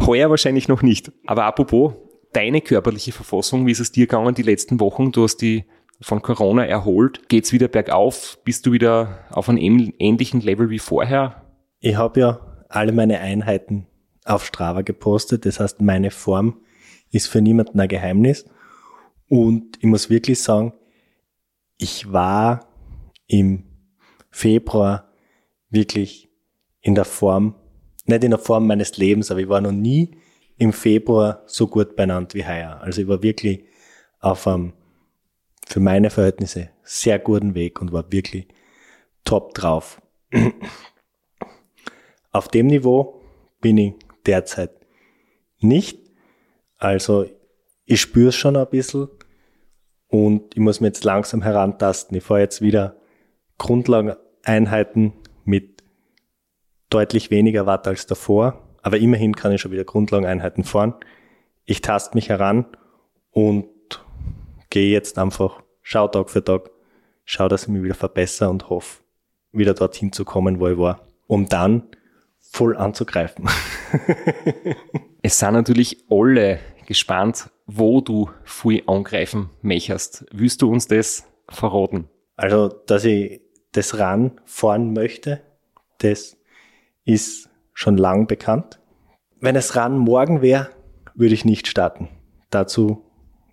[0.06, 1.12] Heuer wahrscheinlich noch nicht.
[1.26, 1.94] Aber apropos,
[2.32, 5.12] deine körperliche Verfassung, wie ist es dir gegangen die letzten Wochen?
[5.12, 5.64] Du hast die
[6.00, 7.28] von Corona erholt.
[7.28, 8.38] Geht's wieder bergauf?
[8.44, 11.42] Bist du wieder auf einem ähnlichen Level wie vorher?
[11.80, 13.86] Ich habe ja alle meine Einheiten
[14.24, 15.44] auf Strava gepostet.
[15.44, 16.60] Das heißt, meine Form
[17.10, 18.46] ist für niemanden ein Geheimnis.
[19.28, 20.72] Und ich muss wirklich sagen,
[21.76, 22.69] ich war
[23.30, 23.64] im
[24.30, 25.12] Februar
[25.70, 26.28] wirklich
[26.80, 27.54] in der Form,
[28.06, 30.16] nicht in der Form meines Lebens, aber ich war noch nie
[30.56, 32.80] im Februar so gut benannt wie heuer.
[32.82, 33.64] Also ich war wirklich
[34.18, 34.72] auf einem
[35.66, 38.48] für meine Verhältnisse sehr guten Weg und war wirklich
[39.24, 40.02] top drauf.
[42.32, 43.22] Auf dem Niveau
[43.60, 43.94] bin ich
[44.26, 44.72] derzeit
[45.60, 46.00] nicht.
[46.78, 47.26] Also
[47.84, 49.08] ich spüre es schon ein bisschen
[50.08, 52.16] und ich muss mir jetzt langsam herantasten.
[52.16, 52.99] Ich fahre jetzt wieder
[53.60, 55.12] Grundlageneinheiten
[55.44, 55.84] mit
[56.88, 60.94] deutlich weniger Watt als davor, aber immerhin kann ich schon wieder Grundlageneinheiten fahren.
[61.66, 62.64] Ich taste mich heran
[63.30, 63.68] und
[64.70, 66.70] gehe jetzt einfach, schau Tag für Tag,
[67.26, 69.02] schau, dass ich mich wieder verbessere und hoffe,
[69.52, 71.82] wieder dorthin zu kommen, wo ich war, um dann
[72.38, 73.46] voll anzugreifen.
[75.22, 80.24] es sind natürlich alle gespannt, wo du voll angreifen möchtest.
[80.32, 82.08] Willst du uns das verraten?
[82.36, 85.40] Also, dass ich das RAN fahren möchte,
[85.98, 86.36] das
[87.04, 88.80] ist schon lang bekannt.
[89.40, 90.70] Wenn es RAN morgen wäre,
[91.14, 92.08] würde ich nicht starten.
[92.50, 93.04] Dazu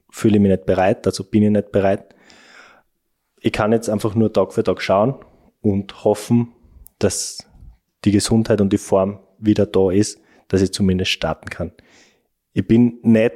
[0.10, 2.16] fühle ich mich nicht bereit, dazu bin ich nicht bereit.
[3.40, 5.16] Ich kann jetzt einfach nur Tag für Tag schauen
[5.62, 6.54] und hoffen,
[7.00, 7.48] dass
[8.06, 11.72] die Gesundheit und die Form wieder da ist, dass ich zumindest starten kann.
[12.54, 13.34] Ich bin nicht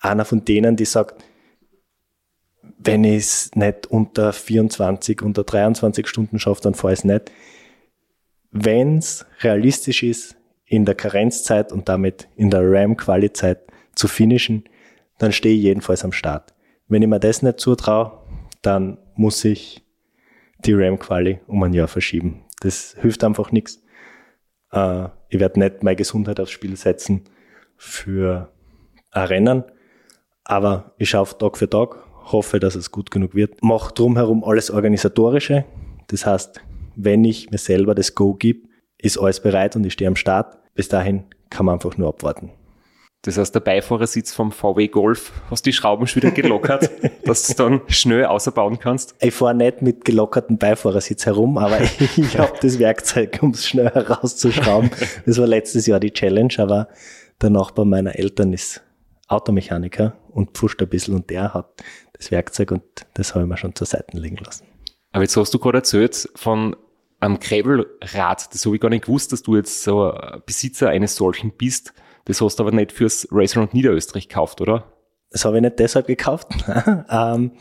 [0.00, 1.22] einer von denen, die sagt,
[2.78, 7.32] wenn ich es nicht unter 24, unter 23 Stunden schaffe, dann fahre ich es nicht.
[8.50, 13.60] Wenn es realistisch ist, in der Karenzzeit und damit in der RAM-Quali-Zeit
[13.94, 14.64] zu finishen,
[15.18, 16.54] dann stehe ich jedenfalls am Start.
[16.88, 18.22] Wenn ich mir das nicht zutraue,
[18.62, 19.82] dann muss ich
[20.58, 22.44] die RAM-Quali um ein Jahr verschieben.
[22.60, 23.82] Das hilft einfach nichts.
[24.72, 27.24] Äh, ich werde nicht meine Gesundheit aufs Spiel setzen
[27.76, 28.52] für
[29.10, 29.64] ein Rennen,
[30.44, 33.62] aber ich schaue Tag für Tag, hoffe, dass es gut genug wird.
[33.62, 35.64] Mache drumherum alles Organisatorische.
[36.08, 36.60] Das heißt,
[36.96, 40.58] wenn ich mir selber das Go gebe, ist alles bereit und ich stehe am Start.
[40.74, 42.50] Bis dahin kann man einfach nur abwarten.
[43.22, 46.88] Das heißt, der Beifahrersitz vom VW Golf, hast die Schrauben schon wieder gelockert,
[47.24, 49.16] dass du dann schnell außerbauen kannst?
[49.20, 51.80] Ich fahre nicht mit gelockertem Beifahrersitz herum, aber
[52.16, 54.90] ich habe das Werkzeug, um es schnell herauszuschrauben.
[55.26, 56.88] Das war letztes Jahr die Challenge, aber
[57.42, 58.82] der Nachbar meiner Eltern ist
[59.26, 61.82] Automechaniker und pfuscht ein bisschen und der hat
[62.18, 62.82] das Werkzeug und
[63.14, 64.66] das habe ich mir schon zur Seite legen lassen.
[65.12, 66.76] Aber jetzt hast du gerade erzählt von
[67.20, 68.54] einem Gravelrad.
[68.54, 70.12] Das habe ich gar nicht gewusst, dass du jetzt so
[70.46, 71.92] Besitzer eines solchen bist.
[72.26, 74.92] Das hast du aber nicht fürs Racer und Niederösterreich gekauft, oder?
[75.30, 76.48] Das habe ich nicht deshalb gekauft.
[77.10, 77.52] ähm,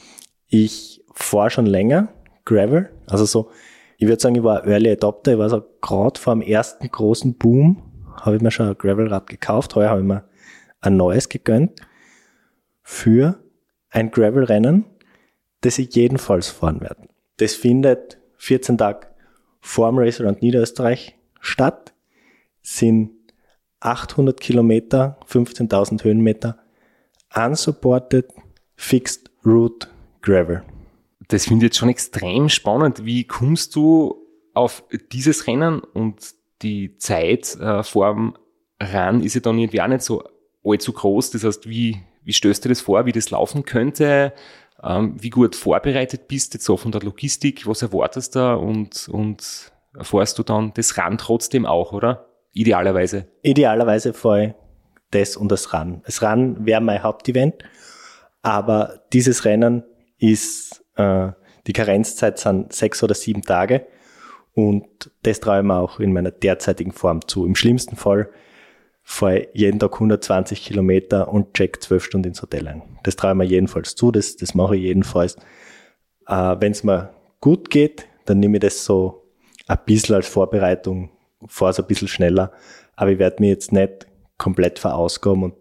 [0.48, 2.10] ich fahre schon länger
[2.46, 2.92] Gravel.
[3.08, 3.52] Also so,
[3.98, 5.34] ich würde sagen, ich war Early Adopter.
[5.34, 9.28] Ich war so gerade vor dem ersten großen Boom, habe ich mir schon ein Gravelrad
[9.28, 9.76] gekauft.
[9.76, 10.26] Heuer habe ich mir
[10.82, 11.82] ein neues gegönnt
[12.84, 13.40] für
[13.90, 14.86] ein Gravel-Rennen,
[15.62, 17.08] das ich jedenfalls fahren werde.
[17.38, 19.08] Das findet 14 Tage
[19.60, 21.94] vor dem Racer und Niederösterreich statt,
[22.62, 23.12] sind
[23.80, 26.60] 800 Kilometer, 15.000 Höhenmeter,
[27.36, 28.28] unsupported,
[28.76, 29.88] fixed route
[30.22, 30.64] Gravel.
[31.28, 33.06] Das finde ich jetzt schon extrem spannend.
[33.06, 38.34] Wie kommst du auf dieses Rennen und die Zeit äh, vor dem
[38.82, 40.24] Rennen ist ja dann irgendwie auch nicht so
[40.66, 41.32] allzu groß.
[41.32, 41.98] Das heißt, wie,
[42.28, 44.34] wie stößt du das vor, wie das laufen könnte?
[44.84, 47.66] Ähm, wie gut vorbereitet bist du jetzt auch von der Logistik?
[47.66, 52.28] Was erwartest du da und, und erfährst du dann das Rennen trotzdem auch, oder?
[52.52, 53.28] Idealerweise.
[53.44, 54.54] Idealerweise fahre ich
[55.12, 56.02] das und das Run.
[56.06, 57.64] Das Run wäre mein Hauptevent,
[58.42, 59.84] aber dieses Rennen
[60.18, 61.30] ist, äh,
[61.66, 63.88] die Karenzzeit sind sechs oder sieben Tage
[64.54, 67.46] und das traue ich mir auch in meiner derzeitigen Form zu.
[67.46, 68.30] Im schlimmsten Fall
[69.10, 72.82] fahre jeden Tag 120 Kilometer und check zwölf Stunden ins Hotel ein.
[73.04, 75.38] Das traue ich mir jedenfalls zu, das, das mache ich jedenfalls.
[76.28, 79.24] Äh, Wenn es mir gut geht, dann nehme ich das so
[79.68, 81.12] ein bisschen als Vorbereitung
[81.46, 82.52] fahre es ein bisschen schneller,
[82.96, 85.54] aber ich werde mir jetzt nicht komplett verausgaben und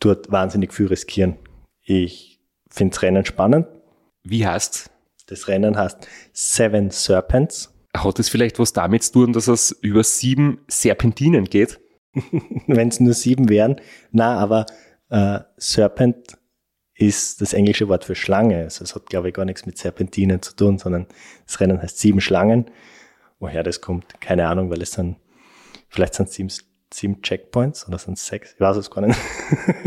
[0.00, 1.36] dort wahnsinnig viel riskieren.
[1.82, 3.66] Ich finde das Rennen spannend.
[4.22, 4.90] Wie heißt
[5.26, 7.72] Das Rennen heißt Seven Serpents.
[7.96, 11.80] Hat es vielleicht was damit zu tun, dass es über sieben Serpentinen geht?
[12.66, 13.80] Wenn es nur sieben wären.
[14.10, 14.66] Na, aber
[15.10, 16.38] äh, Serpent
[16.94, 18.62] ist das englische Wort für Schlange.
[18.62, 21.06] Also es hat, glaube ich, gar nichts mit Serpentinen zu tun, sondern
[21.46, 22.70] das Rennen heißt sieben Schlangen.
[23.40, 25.16] Woher das kommt, keine Ahnung, weil es sind,
[25.88, 26.50] vielleicht sind es sieben,
[26.92, 29.18] sieben Checkpoints oder sind es sechs, ich weiß es gar nicht.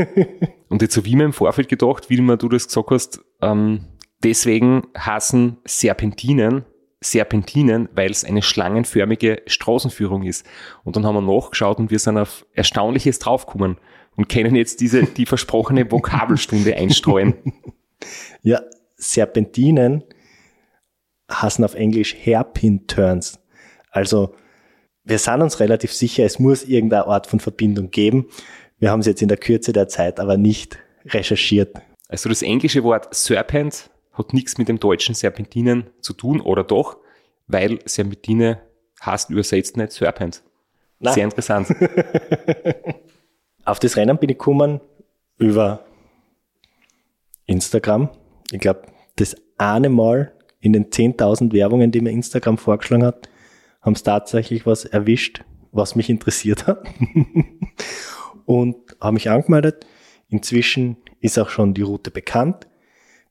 [0.69, 3.85] Und jetzt habe ich mir im Vorfeld gedacht, wie du das gesagt hast, ähm,
[4.21, 6.65] deswegen hassen Serpentinen
[7.01, 10.45] Serpentinen, weil es eine schlangenförmige Straßenführung ist.
[10.83, 13.77] Und dann haben wir nachgeschaut und wir sind auf Erstaunliches draufgekommen
[14.15, 17.35] und können jetzt diese, die versprochene Vokabelstunde einstreuen.
[18.43, 18.61] Ja,
[18.95, 20.03] Serpentinen
[21.31, 23.39] heißen auf Englisch Hairpin Turns.
[23.89, 24.35] Also
[25.03, 28.27] wir sind uns relativ sicher, es muss irgendeine Art von Verbindung geben.
[28.77, 31.75] Wir haben es jetzt in der Kürze der Zeit aber nicht recherchiert.
[32.07, 36.97] Also das englische Wort Serpent hat nichts mit dem deutschen Serpentinen zu tun, oder doch?
[37.47, 38.61] Weil Serpentine
[39.05, 40.43] heißt übersetzt nicht Serpent.
[40.99, 41.13] Nein.
[41.13, 41.69] Sehr interessant.
[43.65, 44.81] Auf das Rennen bin ich gekommen
[45.37, 45.85] über
[47.45, 48.09] Instagram.
[48.51, 48.83] Ich glaube,
[49.17, 53.29] das eine Mal in den 10.000 Werbungen, die mir Instagram vorgeschlagen hat,
[53.81, 56.83] haben es tatsächlich was erwischt, was mich interessiert hat.
[58.45, 59.85] und habe mich angemeldet.
[60.29, 62.67] Inzwischen ist auch schon die Route bekannt.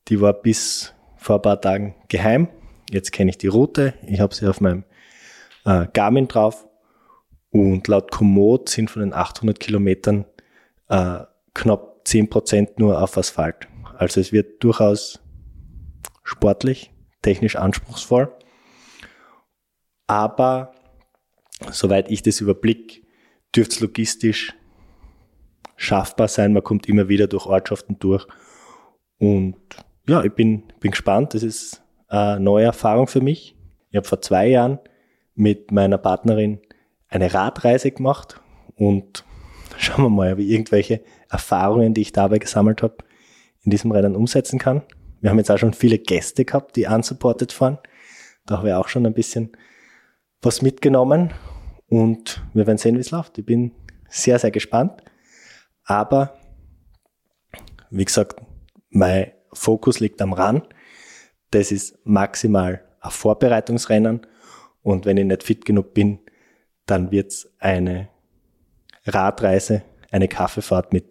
[0.08, 2.48] Die war bis vor ein paar Tagen geheim.
[2.90, 3.94] Jetzt kenne ich die Route.
[4.06, 4.84] Ich habe sie auf meinem
[5.64, 6.66] äh, Garmin drauf.
[7.50, 10.26] Und laut Komoot sind von den 800 Kilometern
[10.88, 11.20] äh,
[11.54, 13.66] knapp 10% nur auf Asphalt.
[13.96, 15.20] Also es wird durchaus
[16.22, 16.92] sportlich,
[17.22, 18.32] technisch anspruchsvoll.
[20.06, 20.72] Aber
[21.70, 23.04] soweit ich das überblick,
[23.54, 24.54] dürfte es logistisch
[25.76, 26.52] schaffbar sein.
[26.52, 28.26] Man kommt immer wieder durch Ortschaften durch.
[29.18, 29.56] Und
[30.08, 31.34] ja, ich bin, bin gespannt.
[31.34, 33.56] Das ist eine neue Erfahrung für mich.
[33.90, 34.78] Ich habe vor zwei Jahren
[35.34, 36.60] mit meiner Partnerin
[37.08, 38.40] eine Radreise gemacht
[38.76, 39.24] und
[39.78, 42.96] schauen wir mal, ob ich irgendwelche Erfahrungen, die ich dabei gesammelt habe,
[43.62, 44.82] in diesem Rennen umsetzen kann.
[45.20, 47.78] Wir haben jetzt auch schon viele Gäste gehabt, die unsupported fahren.
[48.44, 49.56] Da habe ich auch schon ein bisschen
[50.40, 51.32] was mitgenommen
[51.88, 53.38] und wir werden sehen, wie es läuft.
[53.38, 53.72] Ich bin
[54.08, 55.02] sehr, sehr gespannt.
[55.84, 56.36] Aber,
[57.90, 58.40] wie gesagt,
[58.90, 60.62] mein Fokus liegt am Run.
[61.50, 64.26] Das ist maximal ein Vorbereitungsrennen.
[64.82, 66.20] Und wenn ich nicht fit genug bin,
[66.86, 68.08] dann wird's eine
[69.04, 71.06] Radreise, eine Kaffeefahrt mit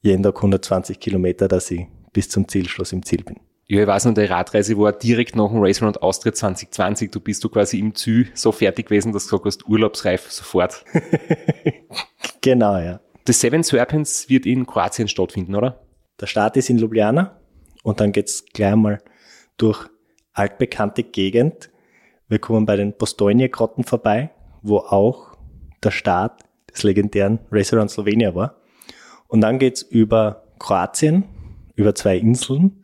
[0.00, 3.36] jeden Tag 120 Kilometer, dass ich bis zum Zielschluss im Ziel bin.
[3.66, 7.10] Ja, ich weiß noch, die Radreise war direkt nach dem Race Round Austria 2020.
[7.10, 10.84] Du bist du quasi im Ziel so fertig gewesen, dass du gesagt hast, urlaubsreif sofort.
[12.40, 13.00] genau, ja.
[13.26, 15.84] Das Seven Serpents wird in Kroatien stattfinden, oder?
[16.18, 17.38] Der Start ist in Ljubljana
[17.82, 18.98] und dann geht's gleich mal
[19.56, 19.88] durch
[20.32, 21.70] altbekannte Gegend.
[22.28, 24.30] Wir kommen bei den Postojnje-Grotten vorbei,
[24.62, 25.36] wo auch
[25.82, 28.56] der Start des legendären Race Around Slovenia war.
[29.26, 31.24] Und dann geht's über Kroatien,
[31.74, 32.82] über zwei Inseln,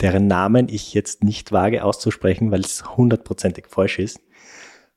[0.00, 4.20] deren Namen ich jetzt nicht wage auszusprechen, weil es hundertprozentig falsch ist.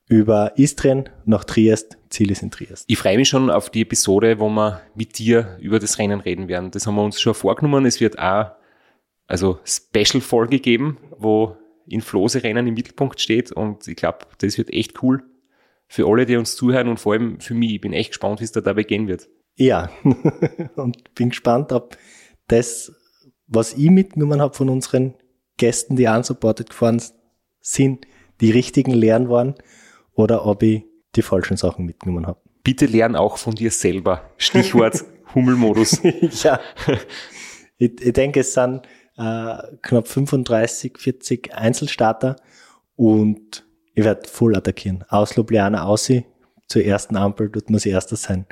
[0.06, 2.84] Über Istrien nach Triest, Ziel ist in Triest.
[2.88, 6.48] Ich freue mich schon auf die Episode, wo wir mit dir über das Rennen reden
[6.48, 6.70] werden.
[6.70, 7.84] Das haben wir uns schon vorgenommen.
[7.84, 8.52] Es wird auch
[9.28, 15.02] also Special-Folge geben, wo in Flose-Rennen im Mittelpunkt steht und ich glaube, das wird echt
[15.02, 15.22] cool
[15.86, 17.74] für alle, die uns zuhören und vor allem für mich.
[17.74, 19.28] Ich bin echt gespannt, wie es da dabei gehen wird.
[19.56, 19.90] Ja,
[20.76, 21.96] und bin gespannt, ob
[22.46, 22.92] das,
[23.46, 25.14] was ich mitgenommen habe von unseren
[25.56, 27.02] Gästen, die unsupported gefahren
[27.60, 28.06] sind,
[28.40, 29.54] die richtigen Lehren waren
[30.12, 30.84] oder ob ich
[31.16, 32.40] die falschen Sachen mitgenommen habe.
[32.62, 34.30] Bitte lern auch von dir selber.
[34.36, 36.00] Stichwort Hummelmodus.
[36.42, 36.60] ja.
[37.78, 38.82] Ich, ich denke, es sind
[39.18, 42.36] äh, knapp 35, 40 Einzelstarter
[42.96, 45.04] und ich werde voll attackieren.
[45.08, 46.10] Aus Ljubljana aus
[46.68, 48.46] zur ersten Ampel, dort muss ich erster sein.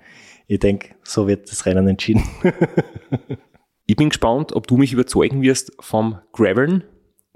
[0.49, 2.25] Ich denke, so wird das Rennen entschieden.
[3.87, 6.85] ich bin gespannt, ob du mich überzeugen wirst vom Graveln.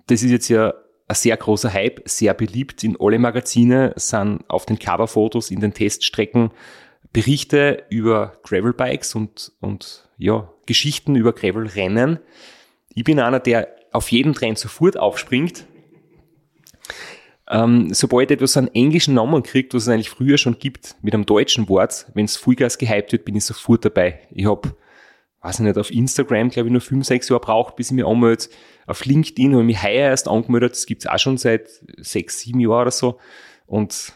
[0.07, 0.75] Das ist jetzt ja
[1.07, 5.75] ein sehr großer Hype, sehr beliebt in alle Magazine, sind auf den Coverfotos, in den
[5.75, 6.50] Teststrecken
[7.13, 12.21] Berichte über Gravelbikes und, und ja, Geschichten über Gravelrennen.
[12.95, 15.65] Ich bin einer, der auf jeden Trend sofort aufspringt.
[17.49, 21.27] Ähm, sobald etwas einen englischen Namen kriegt, was es eigentlich früher schon gibt, mit einem
[21.27, 24.21] deutschen Wort, wenn es Vollgas gehypt wird, bin ich sofort dabei.
[24.31, 24.77] Ich habe,
[25.41, 28.07] weiß ich nicht, auf Instagram, glaube ich, nur fünf, sechs Jahre braucht, bis ich mich
[28.07, 28.45] anmelde.
[28.87, 32.61] Auf LinkedIn habe ich mich heuer erst angemeldet, das gibt's auch schon seit sechs, sieben
[32.61, 33.19] Jahren oder so.
[33.67, 34.13] Und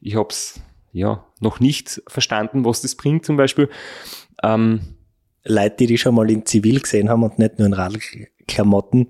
[0.00, 0.60] Ich habe es
[0.92, 3.70] ja noch nicht verstanden, was das bringt zum Beispiel.
[4.42, 4.80] Ähm,
[5.44, 9.08] Leute, die dich schon mal in Zivil gesehen haben und nicht nur in Radklamotten,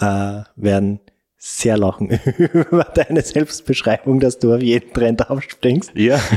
[0.00, 1.00] äh, werden
[1.38, 5.92] sehr lachen über deine Selbstbeschreibung, dass du auf jeden Trend aufspringst.
[5.94, 6.20] ja,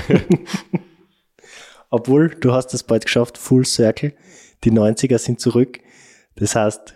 [1.90, 4.14] Obwohl, du hast es bald geschafft, Full Circle.
[4.64, 5.80] Die 90er sind zurück.
[6.36, 6.96] Das heißt,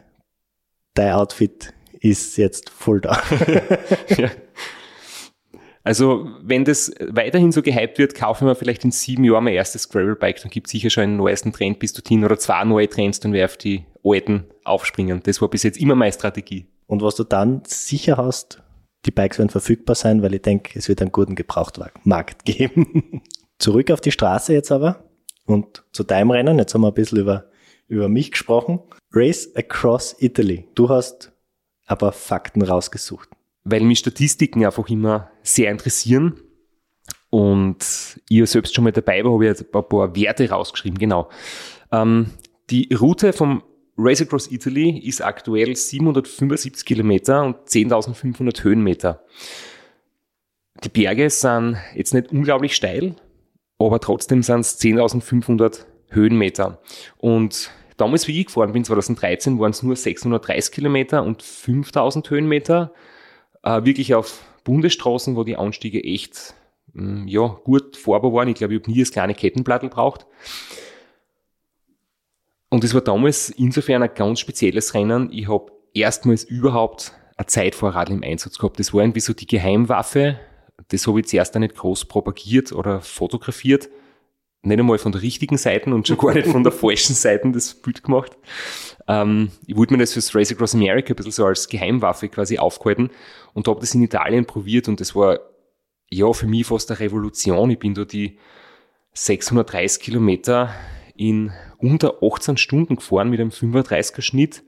[0.93, 3.21] dein Outfit ist jetzt voll da.
[4.09, 4.29] ja.
[5.83, 9.89] Also, wenn das weiterhin so gehypt wird, kaufen wir vielleicht in sieben Jahren mein erstes
[9.89, 13.19] Gravelbike, dann gibt es sicher schon einen neuesten Trend bis dorthin oder zwei neue Trends,
[13.19, 15.21] dann wir auf die alten aufspringen.
[15.23, 16.67] Das war bis jetzt immer meine Strategie.
[16.87, 18.61] Und was du dann sicher hast,
[19.05, 23.21] die Bikes werden verfügbar sein, weil ich denke, es wird einen guten Gebrauchtwagenmarkt geben.
[23.59, 25.09] Zurück auf die Straße jetzt aber
[25.45, 26.59] und zu deinem Rennen.
[26.59, 27.49] Jetzt haben wir ein bisschen über,
[27.87, 28.79] über mich gesprochen.
[29.11, 30.65] Race Across Italy.
[30.75, 31.33] Du hast
[31.85, 33.29] aber Fakten rausgesucht.
[33.63, 36.39] Weil mich Statistiken einfach immer sehr interessieren.
[37.29, 41.29] Und ich selbst schon mal dabei war, habe ich jetzt ein paar Werte rausgeschrieben, genau.
[41.91, 42.27] Ähm,
[42.69, 43.63] die Route vom
[43.97, 49.23] Race Across Italy ist aktuell 775 Kilometer und 10.500 Höhenmeter.
[50.83, 53.15] Die Berge sind jetzt nicht unglaublich steil,
[53.79, 56.81] aber trotzdem sind es 10.500 Höhenmeter.
[57.17, 62.93] Und damals, wie ich gefahren bin, 2013, waren es nur 630 Kilometer und 5.000 Höhenmeter
[63.63, 66.53] äh, wirklich auf Bundesstraßen, wo die Anstiege echt
[66.93, 68.47] mh, ja, gut fahrbar waren.
[68.47, 70.25] Ich glaube, ich habe nie das kleine Kettenblattel braucht.
[72.69, 75.29] Und es war damals insofern ein ganz spezielles Rennen.
[75.31, 78.79] Ich habe erstmals überhaupt ein Zeitfahrradl im Einsatz gehabt.
[78.79, 80.39] Das war irgendwie so die Geheimwaffe.
[80.87, 83.89] Das habe ich zuerst auch nicht groß propagiert oder fotografiert.
[84.63, 87.75] Nicht einmal von der richtigen Seite und schon gar nicht von der falschen Seite das
[87.75, 88.31] Bild gemacht.
[89.07, 92.57] Ähm, ich wollte mir das fürs Race Across America ein bisschen so als Geheimwaffe quasi
[92.57, 93.09] aufgehalten
[93.53, 95.39] und habe das in Italien probiert und das war
[96.09, 97.69] ja für mich fast eine Revolution.
[97.69, 98.37] Ich bin da die
[99.13, 100.73] 630 Kilometer
[101.15, 104.63] in unter 18 Stunden gefahren mit einem 35er Schnitt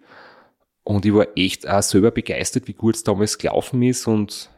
[0.83, 4.51] und ich war echt auch selber begeistert, wie gut es damals gelaufen ist und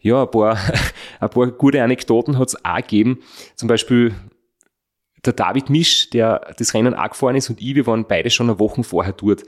[0.00, 0.58] ja, ein paar,
[1.20, 3.20] ein paar gute Anekdoten hat es auch gegeben.
[3.54, 4.14] Zum Beispiel
[5.24, 8.48] der David Misch, der das Rennen auch gefahren ist und ich, wir waren beide schon
[8.48, 9.42] eine Woche vorher dort.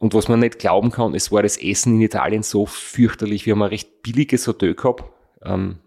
[0.00, 3.44] Und was man nicht glauben kann, es war das Essen in Italien so fürchterlich.
[3.44, 5.04] Wir haben ein recht billiges Hotel gehabt.
[5.44, 5.78] Ähm,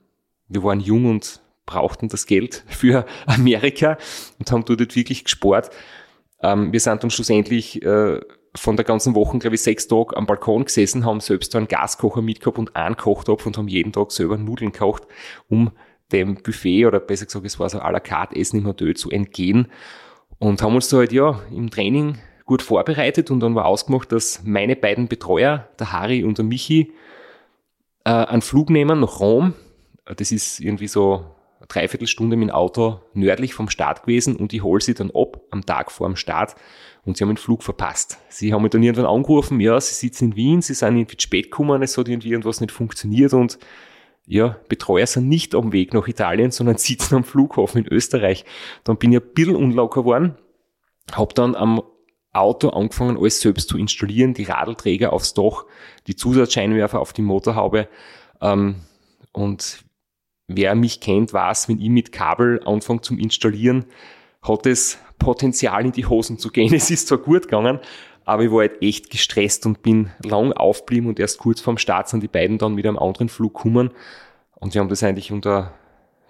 [0.48, 3.98] wir waren jung und brauchten das Geld für Amerika
[4.38, 5.72] und haben dort wirklich gespart.
[6.44, 8.22] Ähm, wir sind dann schlussendlich äh,
[8.56, 12.22] von der ganzen Woche, glaube ich, sechs Tage am Balkon gesessen, haben selbst einen Gaskocher
[12.22, 15.08] mitgehabt und einen Kochtopf und haben jeden Tag selber Nudeln gekocht,
[15.50, 15.72] um
[16.12, 19.10] dem Buffet oder besser gesagt, es war so à la carte Essen im Hotel zu
[19.10, 19.72] entgehen
[20.38, 24.42] und haben uns da halt ja im Training gut vorbereitet und dann war ausgemacht, dass
[24.44, 26.92] meine beiden Betreuer, der Harry und der Michi,
[28.06, 29.54] äh, einen Flug nehmen nach Rom.
[30.06, 31.26] Das ist irgendwie so
[31.60, 35.42] eine Dreiviertelstunde mit dem Auto nördlich vom Start gewesen und ich hole sie dann ab
[35.52, 36.56] am Tag vor dem Start
[37.06, 38.18] und sie haben den Flug verpasst.
[38.30, 41.24] Sie haben mich dann irgendwann angerufen, ja, sie sitzen in Wien, sie sind irgendwie zu
[41.24, 43.58] spät gekommen, es hat irgendwie irgendwas nicht funktioniert und
[44.26, 48.46] ja, Betreuer sind nicht am Weg nach Italien, sondern sitzen am Flughafen in Österreich.
[48.84, 50.36] Dann bin ich ein bisschen unlocker geworden,
[51.14, 51.82] habe dann am
[52.34, 55.66] Auto angefangen, alles selbst zu installieren, die Radelträger aufs Dach,
[56.08, 57.88] die Zusatzscheinwerfer auf die Motorhaube.
[58.42, 58.76] Ähm,
[59.32, 59.84] und
[60.48, 63.86] wer mich kennt, weiß, wenn ich mit Kabel anfange zum Installieren,
[64.42, 66.74] hat es Potenzial in die Hosen zu gehen.
[66.74, 67.80] Es ist zwar gut gegangen,
[68.26, 72.10] aber ich war halt echt gestresst und bin lang aufgeblieben und erst kurz vorm Start
[72.10, 73.92] sind die beiden dann mit einem anderen Flug gekommen
[74.56, 75.74] und wir haben das eigentlich unter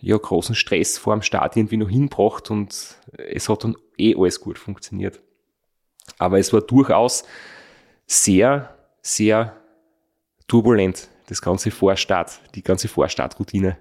[0.02, 4.42] ja, großen Stress vor dem Start irgendwie noch hinbracht und es hat dann eh alles
[4.42, 5.22] gut funktioniert.
[6.18, 7.24] Aber es war durchaus
[8.06, 9.56] sehr, sehr
[10.48, 13.78] turbulent, das ganze Vorstart, die ganze Vorstartroutine.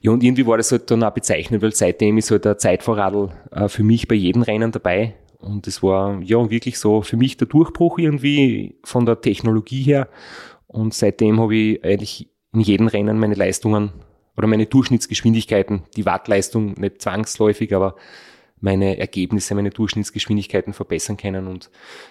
[0.00, 3.30] Ja, und irgendwie war das halt dann auch bezeichnend, weil seitdem ist halt der Zeitvorradl
[3.50, 5.14] äh, für mich bei jedem Rennen dabei.
[5.38, 10.08] Und es war ja wirklich so für mich der Durchbruch irgendwie von der Technologie her.
[10.66, 13.92] Und seitdem habe ich eigentlich in jedem Rennen meine Leistungen
[14.36, 17.96] oder meine Durchschnittsgeschwindigkeiten, die Wattleistung nicht zwangsläufig, aber
[18.60, 21.46] meine Ergebnisse, meine Durchschnittsgeschwindigkeiten verbessern können.
[21.46, 21.70] Und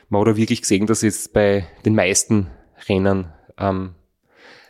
[0.10, 2.48] man hat auch wirklich gesehen, dass jetzt bei den meisten
[2.88, 3.96] Rennen ähm,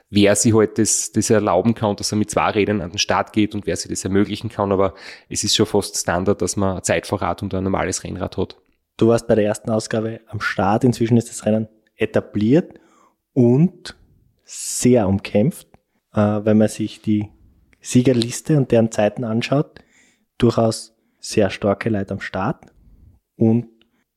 [0.10, 3.34] wer sich halt das, das erlauben kann, dass er mit zwei Rädern an den Start
[3.34, 4.72] geht und wer sich das ermöglichen kann.
[4.72, 4.96] Aber
[5.30, 8.58] es ist schon fast Standard, dass man ein Zeitfahrrad und ein normales Rennrad hat.
[8.98, 10.84] Du warst bei der ersten Ausgabe am Start.
[10.84, 12.80] Inzwischen ist das Rennen etabliert
[13.34, 13.96] und
[14.44, 15.68] sehr umkämpft,
[16.14, 17.30] äh, wenn man sich die
[17.82, 19.80] Siegerliste und deren Zeiten anschaut.
[20.38, 22.66] Durchaus sehr starke Leute am Start
[23.36, 23.68] und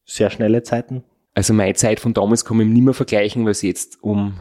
[0.04, 1.04] sehr schnelle Zeiten.
[1.34, 4.38] Also meine Zeit von damals kann ich nicht mehr vergleichen, weil es jetzt um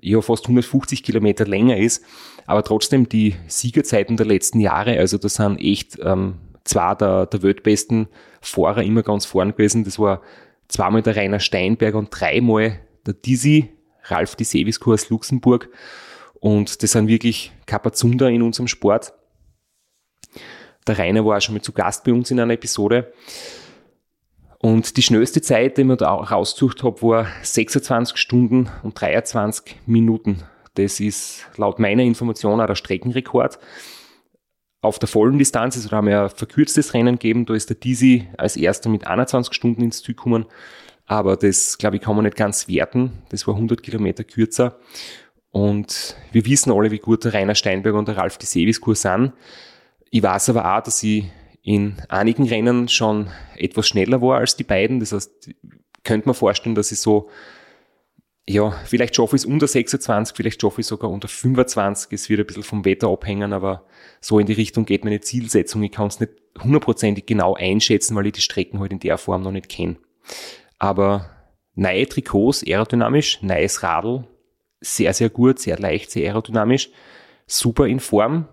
[0.00, 2.04] ja fast 150 Kilometer länger ist,
[2.46, 6.34] aber trotzdem die Siegerzeiten der letzten Jahre, also da sind echt ähm,
[6.64, 8.08] zwei der, der weltbesten
[8.42, 9.84] Fahrer immer ganz vorn gewesen.
[9.84, 10.20] Das war
[10.68, 13.70] zweimal der Rainer Steinberg und dreimal der Dizzy,
[14.04, 15.70] Ralf Disevisco aus Luxemburg.
[16.40, 19.14] Und das sind wirklich Kapazunder in unserem Sport.
[20.86, 23.12] Der Rainer war auch schon mal zu Gast bei uns in einer Episode.
[24.58, 30.42] Und die schnellste Zeit, die mir da rausgesucht habe, war 26 Stunden und 23 Minuten.
[30.74, 33.58] Das ist laut meiner Information auch der Streckenrekord.
[34.80, 37.76] Auf der vollen Distanz, also da haben wir ein verkürztes Rennen gegeben, da ist der
[37.76, 40.46] Dizzy als erster mit 21 Stunden ins Ziel gekommen.
[41.06, 43.22] Aber das, glaube ich, kann man nicht ganz werten.
[43.28, 44.78] Das war 100 Kilometer kürzer.
[45.50, 49.32] Und wir wissen alle, wie gut der Rainer Steinberger und der Ralf die Sevis-Kurs sind.
[50.14, 51.24] Ich weiß aber auch, dass ich
[51.62, 55.00] in einigen Rennen schon etwas schneller war als die beiden.
[55.00, 55.50] Das heißt,
[56.04, 57.30] könnte man vorstellen, dass ich so,
[58.48, 62.12] ja, vielleicht schaffe ich es unter 26, vielleicht schaffe ich es sogar unter 25.
[62.12, 63.86] Es wird ein bisschen vom Wetter abhängen, aber
[64.20, 65.82] so in die Richtung geht meine Zielsetzung.
[65.82, 66.30] Ich kann es nicht
[66.62, 69.96] hundertprozentig genau einschätzen, weil ich die Strecken halt in der Form noch nicht kenne.
[70.78, 71.28] Aber
[71.74, 74.28] neue Trikots, aerodynamisch, neues Radl,
[74.80, 76.90] sehr, sehr gut, sehr leicht, sehr aerodynamisch,
[77.48, 78.46] super in Form,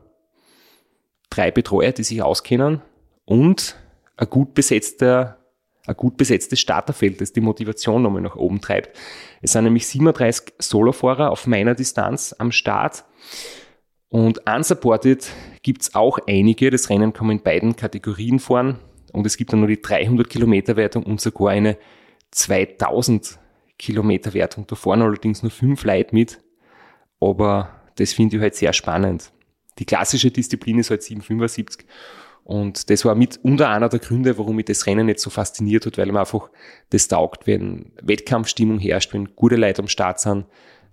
[1.32, 2.82] drei Betreuer, die sich auskennen,
[3.26, 3.76] und
[4.18, 5.42] ein gut besetzter
[5.88, 8.96] ein gut besetztes Starterfeld, das die Motivation nochmal nach oben treibt.
[9.42, 13.04] Es sind nämlich 37 Solofahrer auf meiner Distanz am Start
[14.10, 15.32] und unsupported
[15.64, 16.70] gibt's auch einige.
[16.70, 18.78] Das Rennen kann man in beiden Kategorien fahren
[19.12, 21.78] und es gibt dann nur die 300 Kilometer Wertung und sogar eine
[22.32, 23.40] 2000
[23.80, 24.68] Kilometer Wertung.
[24.68, 26.40] Da fahren allerdings nur fünf Leute mit,
[27.20, 29.32] aber das finde ich halt sehr spannend.
[29.80, 31.86] Die klassische Disziplin ist halt 775
[32.44, 35.86] und das war mit unter einer der Gründe, warum mich das Rennen nicht so fasziniert
[35.86, 36.50] hat, weil mir einfach
[36.90, 40.46] das taugt, wenn Wettkampfstimmung herrscht, wenn gute Leute am Start sind,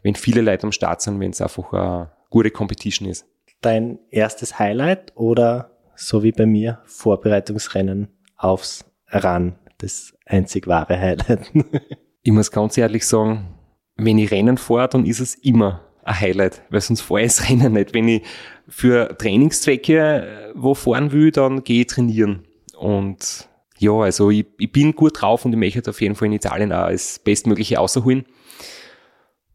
[0.03, 3.27] wenn viele Leute am Start sind, wenn es einfach eine gute Competition ist.
[3.61, 11.51] Dein erstes Highlight oder so wie bei mir Vorbereitungsrennen aufs RAN, das einzig wahre Highlight?
[12.23, 13.55] ich muss ganz ehrlich sagen,
[13.97, 17.49] wenn ich Rennen fahre, dann ist es immer ein Highlight, weil sonst fahre ich das
[17.49, 17.95] Rennen nicht.
[17.95, 18.23] Wenn ich
[18.69, 22.45] für Trainingszwecke äh, wo fahren will, dann gehe ich trainieren.
[22.77, 23.49] Und
[23.79, 26.73] ja, also ich, ich bin gut drauf und ich möchte auf jeden Fall in Italien
[26.73, 28.25] auch das Bestmögliche außerholen.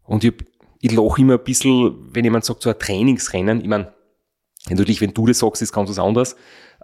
[0.03, 0.34] Und ich,
[0.82, 3.93] ich lache immer ein bisschen, wenn jemand sagt, so ein Trainingsrennen, ich meine,
[4.70, 6.36] natürlich, wenn du das sagst, ist ganz was anderes.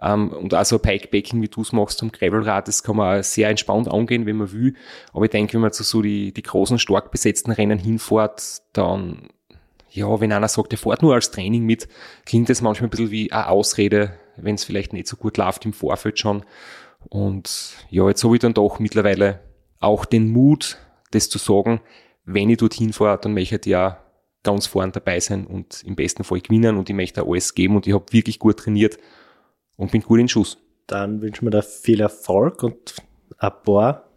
[0.02, 3.20] Ähm, und auch so ein Pikebacking, wie du es machst zum Gravelrad, das kann man
[3.20, 4.74] auch sehr entspannt angehen, wenn man will.
[5.12, 9.28] Aber ich denke, wenn man zu so die, die großen, stark besetzten Rennen hinfährt, dann
[9.90, 11.88] ja, wenn einer sagt, er fährt nur als Training mit,
[12.24, 15.64] klingt das manchmal ein bisschen wie eine Ausrede, wenn es vielleicht nicht so gut läuft
[15.64, 16.44] im Vorfeld schon.
[17.08, 19.40] Und ja, jetzt habe ich dann doch mittlerweile
[19.80, 20.78] auch den Mut,
[21.10, 21.80] das zu sagen,
[22.24, 24.04] wenn ich dorthin fahre, dann möchte ich ja
[24.42, 27.86] ganz vorn dabei sein und im besten Fall gewinnen und ich möchte alles geben und
[27.86, 28.98] ich habe wirklich gut trainiert
[29.76, 30.58] und bin gut in Schuss.
[30.86, 32.94] Dann wünschen wir dir viel Erfolg und
[33.38, 34.10] ein paar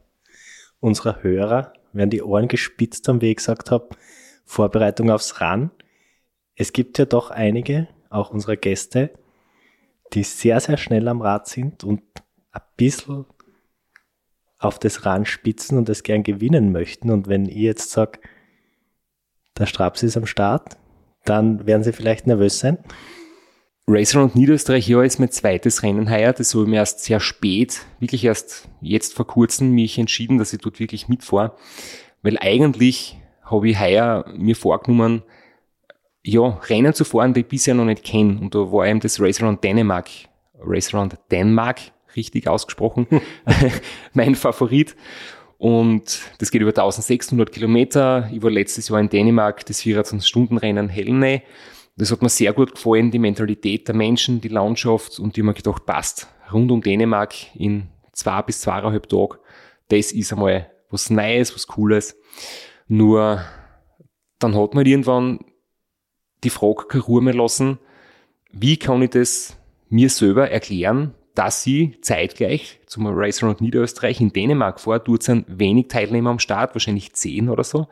[0.79, 3.89] unserer Hörer werden die Ohren gespitzt haben, wie ich gesagt habe.
[4.45, 5.71] Vorbereitung aufs RAN.
[6.55, 9.11] Es gibt ja doch einige, auch unsere Gäste,
[10.13, 12.01] die sehr, sehr schnell am Rad sind und
[12.51, 13.25] ein bisschen
[14.59, 17.09] auf das RAN spitzen und es gern gewinnen möchten.
[17.09, 18.19] Und wenn ich jetzt sage,
[19.57, 20.77] der Straps ist am Start,
[21.25, 22.77] dann werden sie vielleicht nervös sein.
[23.85, 26.31] Racer und Niederösterreich ja ist mein zweites Rennen heuer.
[26.31, 30.53] Das habe ich mir erst sehr spät, wirklich erst jetzt vor kurzem mich entschieden, dass
[30.53, 31.55] ich dort wirklich mitfahre.
[32.21, 35.23] Weil eigentlich habe ich heuer mir vorgenommen,
[36.23, 38.39] ja, Rennen zu fahren, die ich bisher noch nicht kenne.
[38.39, 40.09] Und da war eben das Race Around Dänemark,
[40.59, 41.79] Race Around Dänemark,
[42.15, 43.07] richtig ausgesprochen,
[44.13, 44.95] mein Favorit.
[45.57, 48.29] Und das geht über 1600 Kilometer.
[48.33, 51.41] Ich war letztes Jahr in Dänemark, das 24-Stunden-Rennen Helne.
[51.95, 55.19] Das hat mir sehr gut gefallen, die Mentalität der Menschen, die Landschaft.
[55.19, 59.37] Und ich habe mir gedacht, passt, rund um Dänemark in zwei bis zweieinhalb Tagen,
[59.89, 62.15] das ist einmal was Neues, was Cooles.
[62.87, 63.43] Nur
[64.39, 65.39] dann hat man irgendwann
[66.43, 67.79] die Frage keine Ruhe mehr lassen,
[68.51, 69.57] wie kann ich das
[69.89, 74.99] mir selber erklären, dass sie zeitgleich zum Racer und Niederösterreich in Dänemark fahre.
[74.99, 77.87] Dort sind wenig Teilnehmer am Start, wahrscheinlich zehn oder so.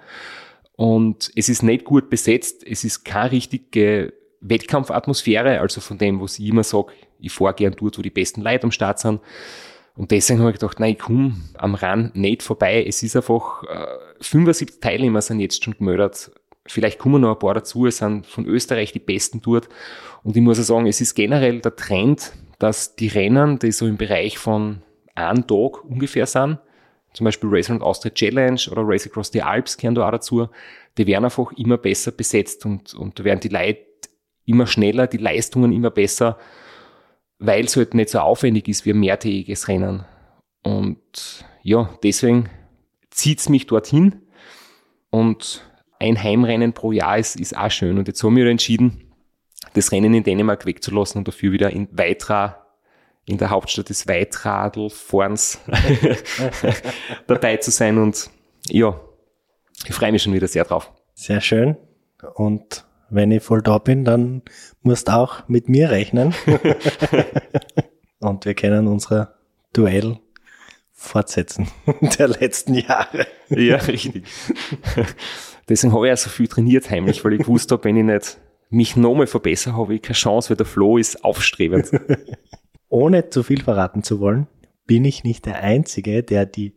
[0.75, 6.39] Und es ist nicht gut besetzt, es ist keine richtige Wettkampfatmosphäre, also von dem, was
[6.39, 9.21] ich immer sage, ich fahre gern dort, wo die besten Leute am Start sind.
[9.95, 12.83] Und deswegen habe ich gedacht, nein, ich komme am Rand nicht vorbei.
[12.87, 13.85] Es ist einfach, äh,
[14.21, 16.31] 75 Teilnehmer sind jetzt schon gemeldet.
[16.67, 17.87] Vielleicht kommen noch ein paar dazu.
[17.87, 19.67] Es sind von Österreich die Besten dort.
[20.23, 23.87] Und ich muss auch sagen, es ist generell der Trend, dass die Rennen, die so
[23.87, 24.83] im Bereich von
[25.15, 26.59] einem Tag ungefähr sind,
[27.13, 30.47] zum Beispiel Race Around Austria Challenge oder Race Across the Alps gehören da auch dazu,
[30.97, 33.81] die werden einfach immer besser besetzt und, und da werden die Leute
[34.45, 36.37] immer schneller, die Leistungen immer besser,
[37.39, 40.05] weil es halt nicht so aufwendig ist wie ein mehrtägiges Rennen.
[40.63, 42.49] Und ja, deswegen
[43.11, 44.23] zieht's mich dorthin
[45.09, 47.99] und ein Heimrennen pro Jahr ist, ist auch schön.
[47.99, 49.13] Und jetzt haben wir entschieden,
[49.73, 52.57] das Rennen in Dänemark wegzulassen und dafür wieder in Weitra
[53.25, 55.59] in der Hauptstadt des Weitradlfahrens
[57.27, 57.99] dabei zu sein.
[57.99, 58.31] Und
[58.65, 58.99] ja,
[59.85, 60.91] ich freue mich schon wieder sehr drauf.
[61.13, 61.77] Sehr schön.
[62.33, 64.41] Und wenn ich voll da bin, dann
[64.81, 66.33] musst du auch mit mir rechnen.
[68.19, 69.35] Und wir können unsere
[69.73, 70.19] Duell
[71.01, 71.67] fortsetzen
[72.19, 73.25] der letzten Jahre.
[73.49, 74.23] Ja, richtig.
[75.67, 78.39] Deswegen habe ich ja so viel trainiert heimlich, weil ich gewusst habe, wenn ich nicht
[78.69, 81.91] mich nochmal verbessere, habe ich keine Chance, weil der Flo ist aufstrebend.
[82.87, 84.47] Ohne zu viel verraten zu wollen,
[84.85, 86.75] bin ich nicht der Einzige, der die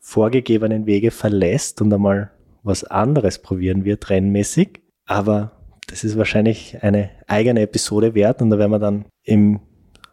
[0.00, 2.32] vorgegebenen Wege verlässt und einmal
[2.62, 4.80] was anderes probieren wird, rennmäßig.
[5.06, 5.52] Aber
[5.86, 9.60] das ist wahrscheinlich eine eigene Episode wert und da werden wir dann im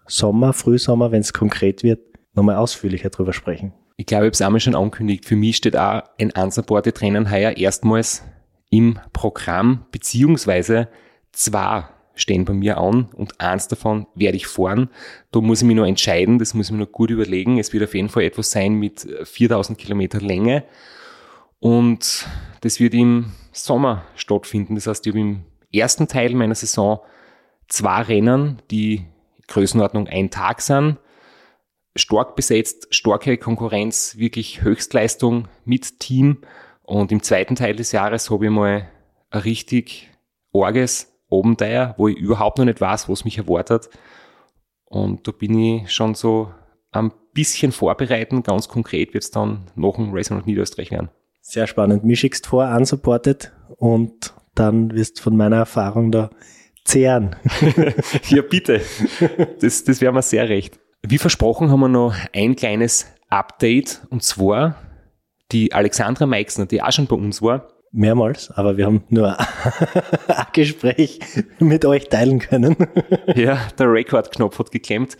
[0.06, 3.74] Sommer, Frühsommer, wenn es konkret wird, nochmal ausführlicher drüber sprechen.
[3.98, 5.26] Ich glaube, ich habe es einmal schon angekündigt.
[5.26, 8.24] Für mich steht auch ein unsupported Rennen heuer erstmals
[8.70, 10.88] im Programm, beziehungsweise
[11.32, 14.90] zwar stehen bei mir an und eins davon werde ich fahren.
[15.32, 17.58] Da muss ich mich noch entscheiden, das muss ich mir noch gut überlegen.
[17.58, 20.64] Es wird auf jeden Fall etwas sein mit 4000 Kilometer Länge
[21.60, 22.28] und
[22.62, 24.76] das wird im Sommer stattfinden.
[24.76, 27.02] Das heißt, ich habe im ersten Teil meiner Saison
[27.68, 29.06] zwei Rennen, die
[29.48, 30.98] Größenordnung ein Tag sind,
[31.96, 36.40] stark besetzt, starke Konkurrenz, wirklich Höchstleistung mit Team.
[36.84, 38.88] Und im zweiten Teil des Jahres habe ich mal
[39.30, 40.10] ein richtig
[40.52, 43.90] orges Abenteuer, wo ich überhaupt noch nicht weiß, was mich erwartet.
[44.86, 46.52] Und da bin ich schon so
[46.92, 48.44] ein bisschen vorbereiten.
[48.44, 51.10] Ganz konkret wird es dann nach dem Racing of Niederösterreich werden.
[51.42, 52.04] Sehr spannend.
[52.04, 56.30] Mich schickst vor, unsupported und dann wirst von meiner Erfahrung da
[56.84, 57.36] zehren.
[58.30, 58.82] ja, bitte.
[59.62, 60.81] Das, das wäre mir sehr recht.
[61.04, 64.76] Wie versprochen haben wir noch ein kleines Update und zwar
[65.52, 69.38] die Alexandra Meixner, die auch schon bei uns war, mehrmals, aber wir haben nur
[70.28, 71.20] ein Gespräch
[71.60, 72.76] mit euch teilen können.
[73.36, 75.18] ja, der Rekordknopf hat geklemmt.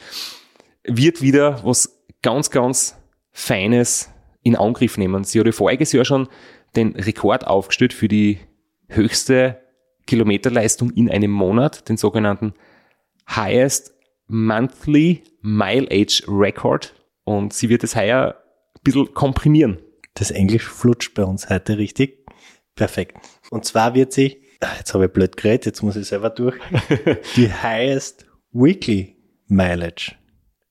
[0.84, 2.98] Wird wieder was ganz, ganz
[3.32, 4.10] Feines
[4.44, 5.24] in Angriff nehmen.
[5.24, 6.28] Sie hat voriges Jahr schon
[6.76, 8.40] den Rekord aufgestellt für die
[8.88, 9.60] höchste
[10.06, 12.54] Kilometerleistung in einem Monat, den sogenannten
[13.30, 13.96] Highest
[14.32, 16.94] Monthly Mileage Record.
[17.24, 18.36] Und sie wird es heuer
[18.76, 19.80] ein bisschen komprimieren.
[20.14, 22.26] Das Englisch flutscht bei uns heute richtig.
[22.76, 23.18] Perfekt.
[23.50, 24.42] Und zwar wird sie,
[24.78, 26.58] jetzt habe ich blöd geredet, jetzt muss ich selber durch,
[27.36, 29.18] die Highest Weekly
[29.48, 30.16] Mileage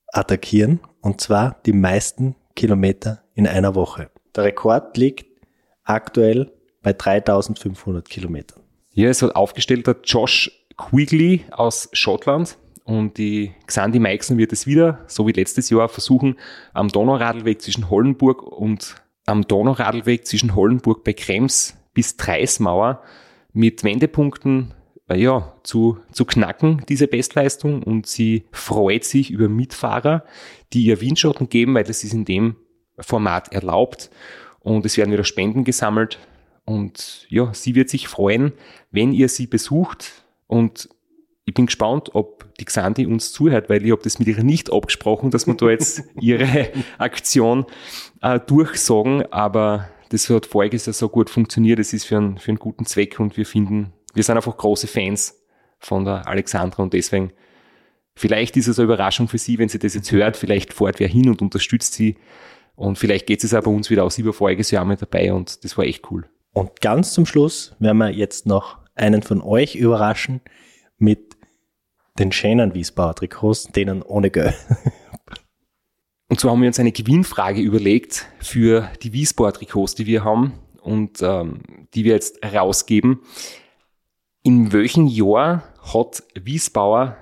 [0.08, 0.80] attackieren.
[1.00, 4.10] Und zwar die meisten Kilometer in einer Woche.
[4.34, 5.26] Der Rekord liegt
[5.84, 6.52] aktuell
[6.82, 8.62] bei 3500 Kilometern.
[8.92, 12.56] Ja, es hat aufgestellt hat Josh Quigley aus Schottland.
[12.90, 16.34] Und die Xandi Meixen wird es wieder, so wie letztes Jahr, versuchen,
[16.72, 23.00] am Donauradlweg zwischen Hollenburg und am Donauradlweg zwischen Hollenburg bei Krems bis Treismauer
[23.52, 24.74] mit Wendepunkten
[25.08, 27.84] äh, ja, zu, zu knacken, diese Bestleistung.
[27.84, 30.24] Und sie freut sich über Mitfahrer,
[30.72, 32.56] die ihr Windschatten geben, weil das ist in dem
[32.98, 34.10] Format erlaubt.
[34.58, 36.18] Und es werden wieder Spenden gesammelt.
[36.64, 38.52] Und ja, sie wird sich freuen,
[38.90, 40.24] wenn ihr sie besucht.
[40.48, 40.88] Und
[41.44, 44.72] ich bin gespannt, ob die Xandi uns zuhört, weil ich habe das mit ihr nicht
[44.72, 47.66] abgesprochen, dass wir da jetzt ihre Aktion
[48.22, 49.24] äh, durchsagen.
[49.32, 51.78] Aber das hat voriges Jahr so gut funktioniert.
[51.78, 54.86] Es ist für einen, für einen guten Zweck und wir finden, wir sind einfach große
[54.86, 55.36] Fans
[55.78, 57.32] von der Alexandra und deswegen
[58.14, 60.36] vielleicht ist es eine Überraschung für sie, wenn sie das jetzt hört.
[60.36, 62.16] Vielleicht fährt wer hin und unterstützt sie.
[62.74, 64.18] Und vielleicht geht es auch bei uns wieder aus.
[64.18, 66.26] über voriges Jahr mit dabei und das war echt cool.
[66.52, 70.40] Und ganz zum Schluss werden wir jetzt noch einen von euch überraschen
[70.98, 71.29] mit
[72.20, 74.54] den schönen Wiesbauer Trikots, denen ohne Geld.
[76.28, 81.20] Und zwar haben wir uns eine Gewinnfrage überlegt für die Wiesbaut-Trikots, die wir haben und
[81.22, 83.22] ähm, die wir jetzt rausgeben.
[84.44, 87.16] In welchem Jahr hat Wiesbauer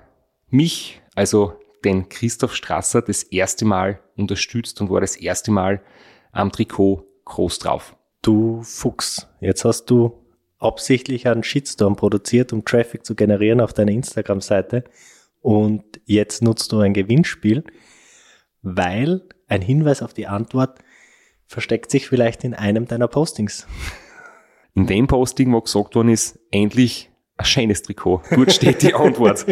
[0.50, 1.54] mich, also
[1.86, 5.80] den Christoph Strasser, das erste Mal unterstützt und war das erste Mal
[6.30, 7.96] am Trikot groß drauf?
[8.20, 10.27] Du Fuchs, jetzt hast du
[10.58, 14.84] absichtlich einen Shitstorm produziert, um Traffic zu generieren auf deiner Instagram-Seite
[15.40, 17.64] und jetzt nutzt du ein Gewinnspiel
[18.62, 20.80] weil ein Hinweis auf die Antwort
[21.46, 23.66] versteckt sich vielleicht in einem deiner Postings.
[24.74, 28.22] In dem Posting, wo gesagt worden ist, endlich ein schönes Trikot.
[28.30, 29.46] Gut steht die Antwort.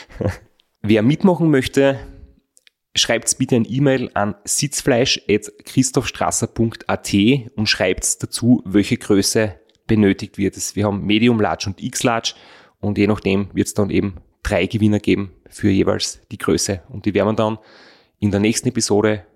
[0.82, 1.98] Wer mitmachen möchte,
[2.94, 7.14] schreibt bitte ein E-Mail an sitzfleisch.christophstrasser.at
[7.54, 9.59] und schreibt dazu, welche Größe
[9.90, 10.54] benötigt wird.
[10.76, 12.34] Wir haben Medium, Large und X-Large
[12.78, 16.82] und je nachdem wird es dann eben drei Gewinner geben für jeweils die Größe.
[16.88, 17.58] Und die werden wir dann
[18.20, 19.26] in der nächsten Episode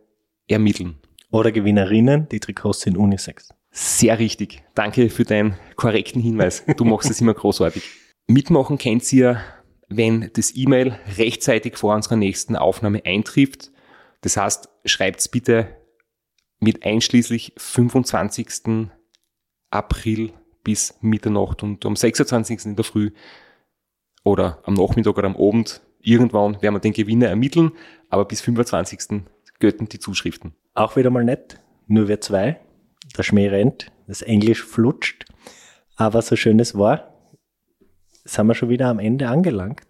[0.47, 0.95] ermitteln.
[1.33, 3.49] Oder Gewinnerinnen, die Trikots sind Unisex.
[3.73, 4.63] Sehr richtig.
[4.77, 6.63] Danke für deinen korrekten Hinweis.
[6.77, 7.83] Du machst es immer großartig.
[8.29, 9.41] Mitmachen könnt ihr,
[9.89, 13.73] wenn das E-Mail rechtzeitig vor unserer nächsten Aufnahme eintrifft.
[14.21, 15.77] Das heißt, schreibt's bitte
[16.61, 18.87] mit einschließlich 25.
[19.71, 20.33] April
[20.65, 22.65] bis Mitternacht und am 26.
[22.65, 23.13] in der Früh
[24.25, 27.73] oder am Nachmittag oder am Abend irgendwann werden wir den Gewinner ermitteln,
[28.09, 29.23] aber bis 25.
[29.61, 30.55] götten die Zuschriften.
[30.75, 32.61] Auch wieder mal nett, nur wir zwei.
[33.17, 35.27] Der Schmäh rennt, das Englisch flutscht.
[35.97, 37.15] Aber so schön es war,
[38.25, 39.87] sind wir schon wieder am Ende angelangt.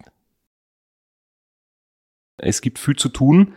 [2.37, 3.53] Es gibt viel zu tun.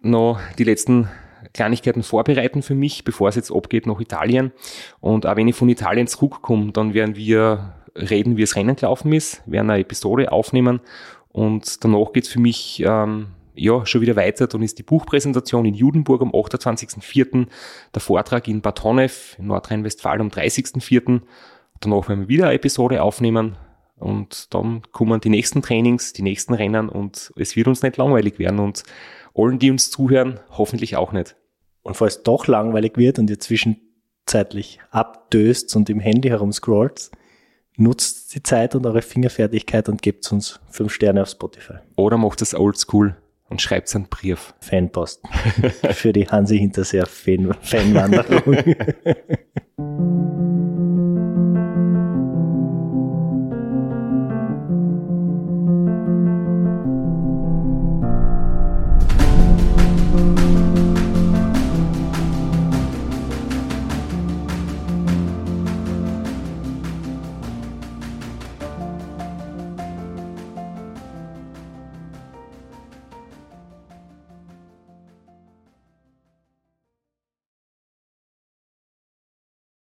[0.00, 1.08] Noch die letzten
[1.54, 4.52] Kleinigkeiten vorbereiten für mich, bevor es jetzt abgeht nach Italien.
[5.00, 9.12] Und auch wenn ich von Italien zurückkomme, dann werden wir reden, wie es Rennen gelaufen
[9.12, 10.80] ist, werden eine Episode aufnehmen
[11.28, 14.46] und danach geht's für mich ähm, ja schon wieder weiter.
[14.46, 17.46] Dann ist die Buchpräsentation in Judenburg am 28.04.,
[17.94, 21.22] der Vortrag in Bad Honnef in Nordrhein-Westfalen am 30.04.
[21.80, 23.56] Danach werden wir wieder eine Episode aufnehmen
[23.96, 28.38] und dann kommen die nächsten Trainings, die nächsten Rennen und es wird uns nicht langweilig
[28.38, 28.82] werden und
[29.34, 31.36] allen, die uns zuhören, hoffentlich auch nicht.
[31.84, 37.10] Und falls es doch langweilig wird und ihr zwischenzeitlich abdöst und im Handy herumscrollt,
[37.76, 41.74] nutzt die Zeit und eure Fingerfertigkeit und gebt uns fünf Sterne auf Spotify.
[41.96, 43.16] Oder macht es oldschool
[43.48, 44.54] und schreibt einen Brief.
[44.60, 45.22] Fanpost.
[45.92, 48.64] Für die Hansi Hinterseer Fan Fanwanderung.